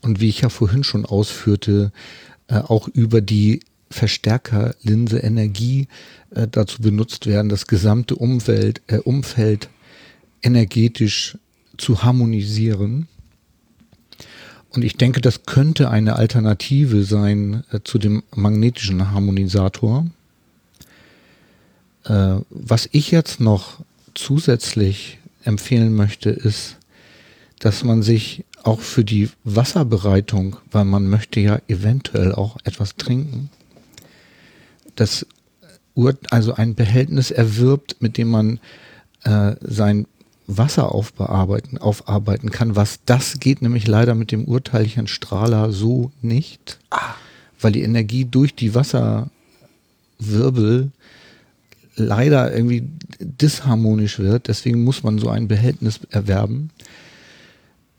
und 0.00 0.20
wie 0.20 0.28
ich 0.28 0.40
ja 0.40 0.48
vorhin 0.48 0.82
schon 0.82 1.06
ausführte, 1.06 1.92
äh, 2.48 2.56
auch 2.56 2.88
über 2.88 3.20
die 3.20 3.60
Verstärkerlinse 3.90 5.18
Energie 5.18 5.88
äh, 6.30 6.46
dazu 6.48 6.82
benutzt 6.82 7.26
werden, 7.26 7.48
das 7.48 7.66
gesamte 7.66 8.16
Umwelt, 8.16 8.82
äh, 8.88 8.98
Umfeld 8.98 9.68
energetisch 10.42 11.36
zu 11.76 12.02
harmonisieren. 12.02 13.08
Und 14.70 14.84
ich 14.84 14.96
denke, 14.96 15.20
das 15.20 15.44
könnte 15.44 15.90
eine 15.90 16.16
Alternative 16.16 17.02
sein 17.02 17.64
äh, 17.72 17.80
zu 17.82 17.98
dem 17.98 18.22
magnetischen 18.34 19.10
Harmonisator. 19.10 20.06
Äh, 22.04 22.36
was 22.50 22.88
ich 22.92 23.10
jetzt 23.10 23.40
noch 23.40 23.80
zusätzlich 24.14 25.18
empfehlen 25.44 25.94
möchte, 25.94 26.30
ist, 26.30 26.76
dass 27.58 27.84
man 27.84 28.02
sich 28.02 28.44
auch 28.62 28.80
für 28.80 29.04
die 29.04 29.30
Wasserbereitung, 29.44 30.56
weil 30.70 30.84
man 30.84 31.06
möchte 31.06 31.40
ja 31.40 31.60
eventuell 31.68 32.34
auch 32.34 32.56
etwas 32.64 32.96
trinken, 32.96 33.50
das 34.96 35.26
Ur 35.94 36.16
also 36.30 36.54
ein 36.54 36.74
Behältnis 36.74 37.30
erwirbt, 37.30 37.96
mit 38.00 38.16
dem 38.16 38.28
man 38.28 38.60
äh, 39.24 39.56
sein 39.60 40.06
Wasser 40.46 40.94
aufbearbeiten, 40.94 41.78
aufarbeiten 41.78 42.50
kann. 42.50 42.76
Was 42.76 43.00
das 43.04 43.40
geht 43.40 43.62
nämlich 43.62 43.86
leider 43.86 44.14
mit 44.14 44.32
dem 44.32 44.44
Urteilchenstrahler 44.44 45.72
so 45.72 46.10
nicht, 46.22 46.78
ah. 46.90 47.14
weil 47.60 47.72
die 47.72 47.82
Energie 47.82 48.24
durch 48.24 48.54
die 48.54 48.74
Wasserwirbel 48.74 49.30
leider 52.00 52.52
irgendwie 52.52 52.88
disharmonisch 53.18 54.18
wird. 54.18 54.48
Deswegen 54.48 54.84
muss 54.84 55.02
man 55.02 55.18
so 55.18 55.28
ein 55.28 55.48
Behältnis 55.48 56.00
erwerben. 56.10 56.70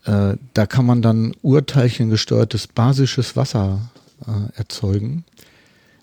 Äh, 0.04 0.36
da 0.54 0.66
kann 0.66 0.86
man 0.86 1.02
dann 1.02 1.34
urteilchengesteuertes 1.42 2.66
basisches 2.66 3.36
Wasser 3.36 3.90
äh, 4.26 4.58
erzeugen. 4.58 5.24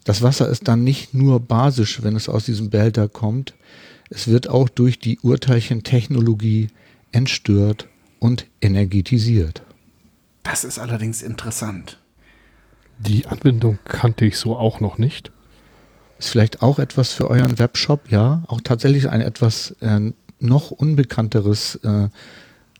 Das 0.05 0.21
Wasser 0.21 0.49
ist 0.49 0.67
dann 0.67 0.83
nicht 0.83 1.13
nur 1.13 1.39
basisch, 1.39 2.01
wenn 2.01 2.15
es 2.15 2.29
aus 2.29 2.45
diesem 2.45 2.69
Behälter 2.69 3.07
kommt. 3.07 3.53
Es 4.09 4.27
wird 4.27 4.49
auch 4.49 4.69
durch 4.69 4.99
die 4.99 5.19
Urteilchentechnologie 5.19 6.69
entstört 7.11 7.87
und 8.19 8.47
energetisiert. 8.61 9.61
Das 10.43 10.63
ist 10.63 10.79
allerdings 10.79 11.21
interessant. 11.21 11.99
Die 12.97 13.27
Anwendung 13.27 13.79
kannte 13.85 14.25
ich 14.25 14.37
so 14.37 14.57
auch 14.57 14.79
noch 14.79 14.97
nicht. 14.97 15.31
Ist 16.19 16.29
vielleicht 16.29 16.61
auch 16.61 16.79
etwas 16.79 17.13
für 17.13 17.29
euren 17.29 17.57
Webshop, 17.57 18.11
ja. 18.11 18.43
Auch 18.47 18.61
tatsächlich 18.61 19.09
ein 19.09 19.21
etwas 19.21 19.71
äh, 19.79 20.11
noch 20.39 20.71
unbekannteres 20.71 21.75
äh, 21.83 22.09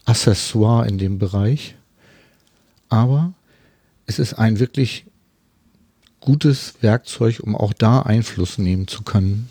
Accessoire 0.06 0.88
in 0.88 0.98
dem 0.98 1.20
Bereich. 1.20 1.76
Aber 2.90 3.34
es 4.06 4.20
ist 4.20 4.34
ein 4.34 4.60
wirklich 4.60 5.06
gutes 6.20 6.74
Werkzeug, 6.82 7.40
um 7.42 7.56
auch 7.56 7.74
da 7.74 8.02
Einfluss 8.02 8.58
nehmen 8.58 8.88
zu 8.88 9.04
können. 9.04 9.50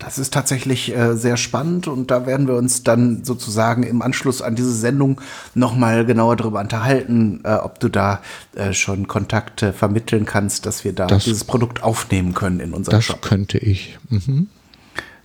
Das 0.00 0.18
ist 0.18 0.32
tatsächlich 0.32 0.96
äh, 0.96 1.14
sehr 1.14 1.36
spannend 1.36 1.86
und 1.86 2.10
da 2.10 2.26
werden 2.26 2.48
wir 2.48 2.54
uns 2.54 2.82
dann 2.82 3.22
sozusagen 3.22 3.82
im 3.82 4.00
Anschluss 4.00 4.40
an 4.40 4.56
diese 4.56 4.72
Sendung 4.72 5.20
nochmal 5.54 6.06
genauer 6.06 6.36
darüber 6.36 6.60
unterhalten, 6.60 7.40
äh, 7.44 7.52
ob 7.52 7.80
du 7.80 7.88
da 7.90 8.20
äh, 8.56 8.72
schon 8.72 9.08
Kontakte 9.08 9.74
vermitteln 9.74 10.24
kannst, 10.24 10.64
dass 10.64 10.84
wir 10.84 10.94
da 10.94 11.06
das, 11.06 11.24
dieses 11.24 11.44
Produkt 11.44 11.82
aufnehmen 11.82 12.32
können 12.32 12.60
in 12.60 12.72
unserem 12.72 12.96
das 12.96 13.04
Shop. 13.04 13.20
Das 13.20 13.28
könnte 13.28 13.58
ich. 13.58 13.98
Mhm. 14.08 14.48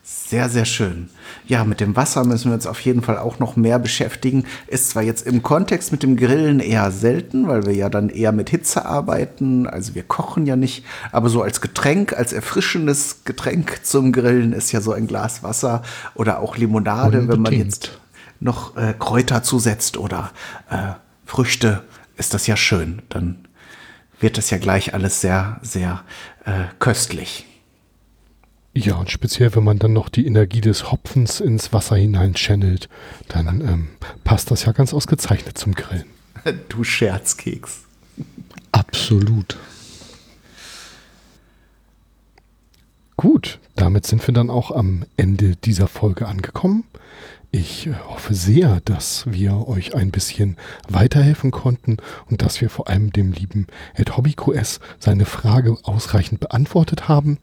Sehr, 0.07 0.49
sehr 0.49 0.65
schön. 0.65 1.09
Ja, 1.47 1.63
mit 1.63 1.79
dem 1.79 1.95
Wasser 1.95 2.23
müssen 2.25 2.51
wir 2.51 2.53
uns 2.53 2.67
auf 2.67 2.79
jeden 2.81 3.01
Fall 3.01 3.17
auch 3.17 3.39
noch 3.39 3.55
mehr 3.55 3.79
beschäftigen. 3.79 4.43
Ist 4.67 4.91
zwar 4.91 5.01
jetzt 5.01 5.25
im 5.25 5.41
Kontext 5.41 5.91
mit 5.91 6.03
dem 6.03 6.15
Grillen 6.15 6.59
eher 6.59 6.91
selten, 6.91 7.47
weil 7.47 7.65
wir 7.65 7.73
ja 7.73 7.89
dann 7.89 8.09
eher 8.09 8.31
mit 8.31 8.51
Hitze 8.51 8.85
arbeiten. 8.85 9.65
Also 9.65 9.95
wir 9.95 10.03
kochen 10.03 10.45
ja 10.45 10.55
nicht. 10.55 10.85
Aber 11.11 11.29
so 11.29 11.41
als 11.41 11.59
Getränk, 11.59 12.13
als 12.13 12.33
erfrischendes 12.33 13.23
Getränk 13.23 13.79
zum 13.81 14.11
Grillen 14.11 14.53
ist 14.53 14.71
ja 14.71 14.79
so 14.79 14.91
ein 14.91 15.07
Glas 15.07 15.41
Wasser 15.41 15.81
oder 16.13 16.39
auch 16.39 16.55
Limonade, 16.55 17.21
Unbedingt. 17.21 17.31
wenn 17.31 17.41
man 17.41 17.53
jetzt 17.53 17.99
noch 18.39 18.77
äh, 18.77 18.93
Kräuter 18.97 19.41
zusetzt 19.41 19.97
oder 19.97 20.31
äh, 20.69 20.93
Früchte, 21.25 21.81
ist 22.15 22.35
das 22.35 22.45
ja 22.45 22.55
schön. 22.55 23.01
Dann 23.09 23.47
wird 24.19 24.37
das 24.37 24.51
ja 24.51 24.59
gleich 24.59 24.93
alles 24.93 25.21
sehr, 25.21 25.59
sehr 25.63 26.03
äh, 26.45 26.65
köstlich. 26.77 27.47
Ja, 28.77 28.95
und 28.95 29.09
speziell, 29.09 29.55
wenn 29.55 29.63
man 29.63 29.79
dann 29.79 29.93
noch 29.93 30.09
die 30.09 30.27
Energie 30.27 30.59
des 30.59 30.91
Hopfens 30.91 31.39
ins 31.39 31.71
Wasser 31.71 31.95
hinein 31.95 32.35
channelt, 32.35 32.89
dann 33.29 33.61
ähm, 33.61 33.87
passt 34.25 34.51
das 34.51 34.65
ja 34.65 34.73
ganz 34.73 34.93
ausgezeichnet 34.93 35.57
zum 35.57 35.73
Grillen. 35.73 36.05
Du 36.69 36.83
Scherzkeks. 36.83 37.85
Absolut. 38.71 39.57
Gut, 43.17 43.59
damit 43.75 44.05
sind 44.05 44.27
wir 44.27 44.33
dann 44.33 44.49
auch 44.51 44.69
am 44.69 45.05
Ende 45.17 45.55
dieser 45.55 45.87
Folge 45.87 46.27
angekommen. 46.27 46.83
Ich 47.57 47.87
hoffe 48.09 48.33
sehr, 48.33 48.81
dass 48.83 49.31
wir 49.31 49.69
euch 49.69 49.95
ein 49.95 50.11
bisschen 50.11 50.57
weiterhelfen 50.89 51.51
konnten 51.51 51.95
und 52.29 52.41
dass 52.41 52.59
wir 52.59 52.69
vor 52.69 52.89
allem 52.89 53.13
dem 53.13 53.31
lieben 53.31 53.67
Ed 53.93 54.17
HobbyQS 54.17 54.81
seine 54.99 55.23
Frage 55.23 55.77
ausreichend 55.83 56.41
beantwortet 56.41 57.07
haben. 57.07 57.37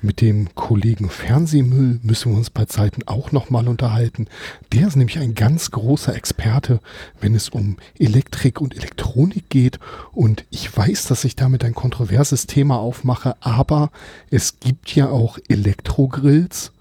Mit 0.00 0.20
dem 0.20 0.52
Kollegen 0.56 1.08
Fernsehmüll 1.08 2.00
müssen 2.02 2.32
wir 2.32 2.38
uns 2.38 2.50
bei 2.50 2.64
Zeiten 2.64 3.06
auch 3.06 3.30
nochmal 3.30 3.68
unterhalten. 3.68 4.26
Der 4.72 4.88
ist 4.88 4.96
nämlich 4.96 5.20
ein 5.20 5.36
ganz 5.36 5.70
großer 5.70 6.16
Experte, 6.16 6.80
wenn 7.20 7.36
es 7.36 7.48
um 7.48 7.76
Elektrik 8.00 8.60
und 8.60 8.76
Elektronik 8.76 9.48
geht. 9.48 9.78
Und 10.10 10.44
ich 10.50 10.76
weiß, 10.76 11.04
dass 11.04 11.22
ich 11.22 11.36
damit 11.36 11.62
ein 11.62 11.74
kontroverses 11.74 12.48
Thema 12.48 12.80
aufmache, 12.80 13.36
aber 13.38 13.92
es 14.28 14.58
gibt 14.58 14.92
ja 14.96 15.08
auch 15.08 15.38
Elektrogrills 15.46 16.71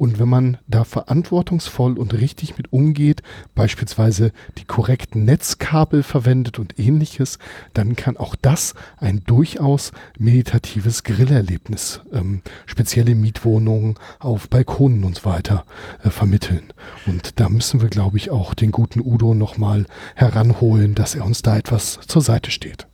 Und 0.00 0.18
wenn 0.18 0.30
man 0.30 0.56
da 0.66 0.84
verantwortungsvoll 0.84 1.98
und 1.98 2.14
richtig 2.14 2.56
mit 2.56 2.72
umgeht, 2.72 3.20
beispielsweise 3.54 4.32
die 4.56 4.64
korrekten 4.64 5.26
Netzkabel 5.26 6.02
verwendet 6.02 6.58
und 6.58 6.78
ähnliches, 6.78 7.38
dann 7.74 7.96
kann 7.96 8.16
auch 8.16 8.34
das 8.34 8.72
ein 8.96 9.20
durchaus 9.26 9.92
meditatives 10.18 11.04
Grillerlebnis, 11.04 12.00
ähm, 12.14 12.40
spezielle 12.64 13.14
Mietwohnungen 13.14 13.96
auf 14.20 14.48
Balkonen 14.48 15.04
und 15.04 15.16
so 15.16 15.26
weiter 15.26 15.66
äh, 16.02 16.08
vermitteln. 16.08 16.72
Und 17.04 17.38
da 17.38 17.50
müssen 17.50 17.82
wir, 17.82 17.90
glaube 17.90 18.16
ich, 18.16 18.30
auch 18.30 18.54
den 18.54 18.72
guten 18.72 19.00
Udo 19.00 19.34
nochmal 19.34 19.84
heranholen, 20.14 20.94
dass 20.94 21.14
er 21.14 21.26
uns 21.26 21.42
da 21.42 21.58
etwas 21.58 22.00
zur 22.06 22.22
Seite 22.22 22.50
steht. 22.50 22.86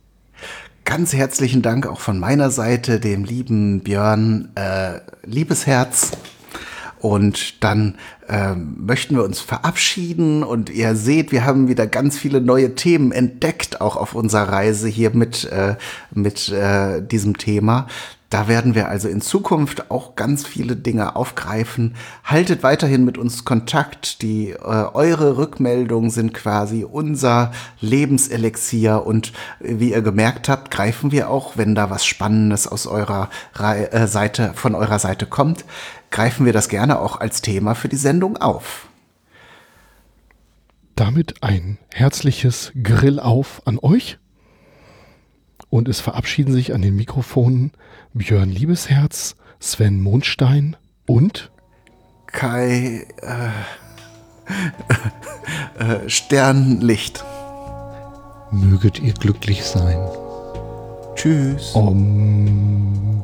Ganz 0.83 1.13
herzlichen 1.13 1.61
Dank 1.61 1.87
auch 1.87 2.01
von 2.01 2.19
meiner 2.19 2.51
Seite, 2.51 2.99
dem 2.99 3.23
lieben 3.23 3.79
Björn 3.79 4.49
äh, 4.55 4.99
Liebesherz. 5.25 6.11
Und 6.99 7.63
dann 7.63 7.95
ähm, 8.27 8.75
möchten 8.79 9.15
wir 9.15 9.23
uns 9.23 9.39
verabschieden 9.39 10.43
und 10.43 10.69
ihr 10.69 10.95
seht, 10.95 11.31
wir 11.31 11.45
haben 11.45 11.67
wieder 11.67 11.87
ganz 11.87 12.17
viele 12.17 12.41
neue 12.41 12.75
Themen 12.75 13.11
entdeckt, 13.11 13.81
auch 13.81 13.95
auf 13.95 14.15
unserer 14.15 14.49
Reise 14.49 14.87
hier 14.87 15.11
mit, 15.11 15.45
äh, 15.45 15.75
mit 16.11 16.49
äh, 16.49 17.01
diesem 17.01 17.37
Thema. 17.37 17.87
Da 18.29 18.49
werden 18.49 18.75
wir 18.75 18.89
also 18.89 19.07
in 19.07 19.21
Zukunft 19.21 19.89
auch 19.89 20.15
ganz 20.15 20.45
viele 20.45 20.75
Dinge 20.75 21.15
aufgreifen. 21.15 21.95
Haltet 22.25 22.61
weiterhin 22.61 23.05
mit 23.05 23.17
uns 23.17 23.45
Kontakt. 23.45 24.21
Die 24.21 24.49
äh, 24.49 24.57
eure 24.57 25.37
Rückmeldungen 25.37 26.09
sind 26.09 26.33
quasi 26.33 26.83
unser 26.83 27.53
Lebenselixier 27.79 29.05
und 29.05 29.31
wie 29.59 29.91
ihr 29.91 30.01
gemerkt 30.01 30.49
habt, 30.49 30.71
greifen 30.71 31.13
wir 31.13 31.29
auch, 31.29 31.55
wenn 31.55 31.73
da 31.73 31.89
was 31.89 32.05
Spannendes 32.05 32.67
aus 32.67 32.85
eurer 32.85 33.29
Re 33.55 33.93
äh, 33.93 34.07
Seite 34.07 34.51
von 34.55 34.75
eurer 34.75 34.99
Seite 34.99 35.25
kommt, 35.25 35.63
greifen 36.11 36.45
wir 36.45 36.53
das 36.53 36.69
gerne 36.69 36.99
auch 36.99 37.19
als 37.19 37.41
Thema 37.41 37.75
für 37.75 37.89
die 37.89 37.97
Sendung 37.97 38.37
auf. 38.37 38.87
Damit 40.95 41.43
ein 41.43 41.77
herzliches 41.93 42.71
Grill 42.81 43.19
auf 43.19 43.61
an 43.65 43.77
euch 43.79 44.17
und 45.69 45.87
es 45.87 45.99
verabschieden 45.99 46.53
sich 46.53 46.73
an 46.73 46.81
den 46.81 46.95
Mikrofonen 46.95 47.71
Björn 48.13 48.49
Liebesherz, 48.49 49.35
Sven 49.59 50.01
Mondstein 50.01 50.75
und 51.05 51.51
Kai 52.27 53.05
äh, 53.21 53.49
äh, 55.83 56.09
Sternlicht. 56.09 57.23
Möget 58.51 58.99
ihr 58.99 59.13
glücklich 59.13 59.63
sein. 59.63 59.99
Tschüss. 61.15 61.75
Om. 61.75 63.23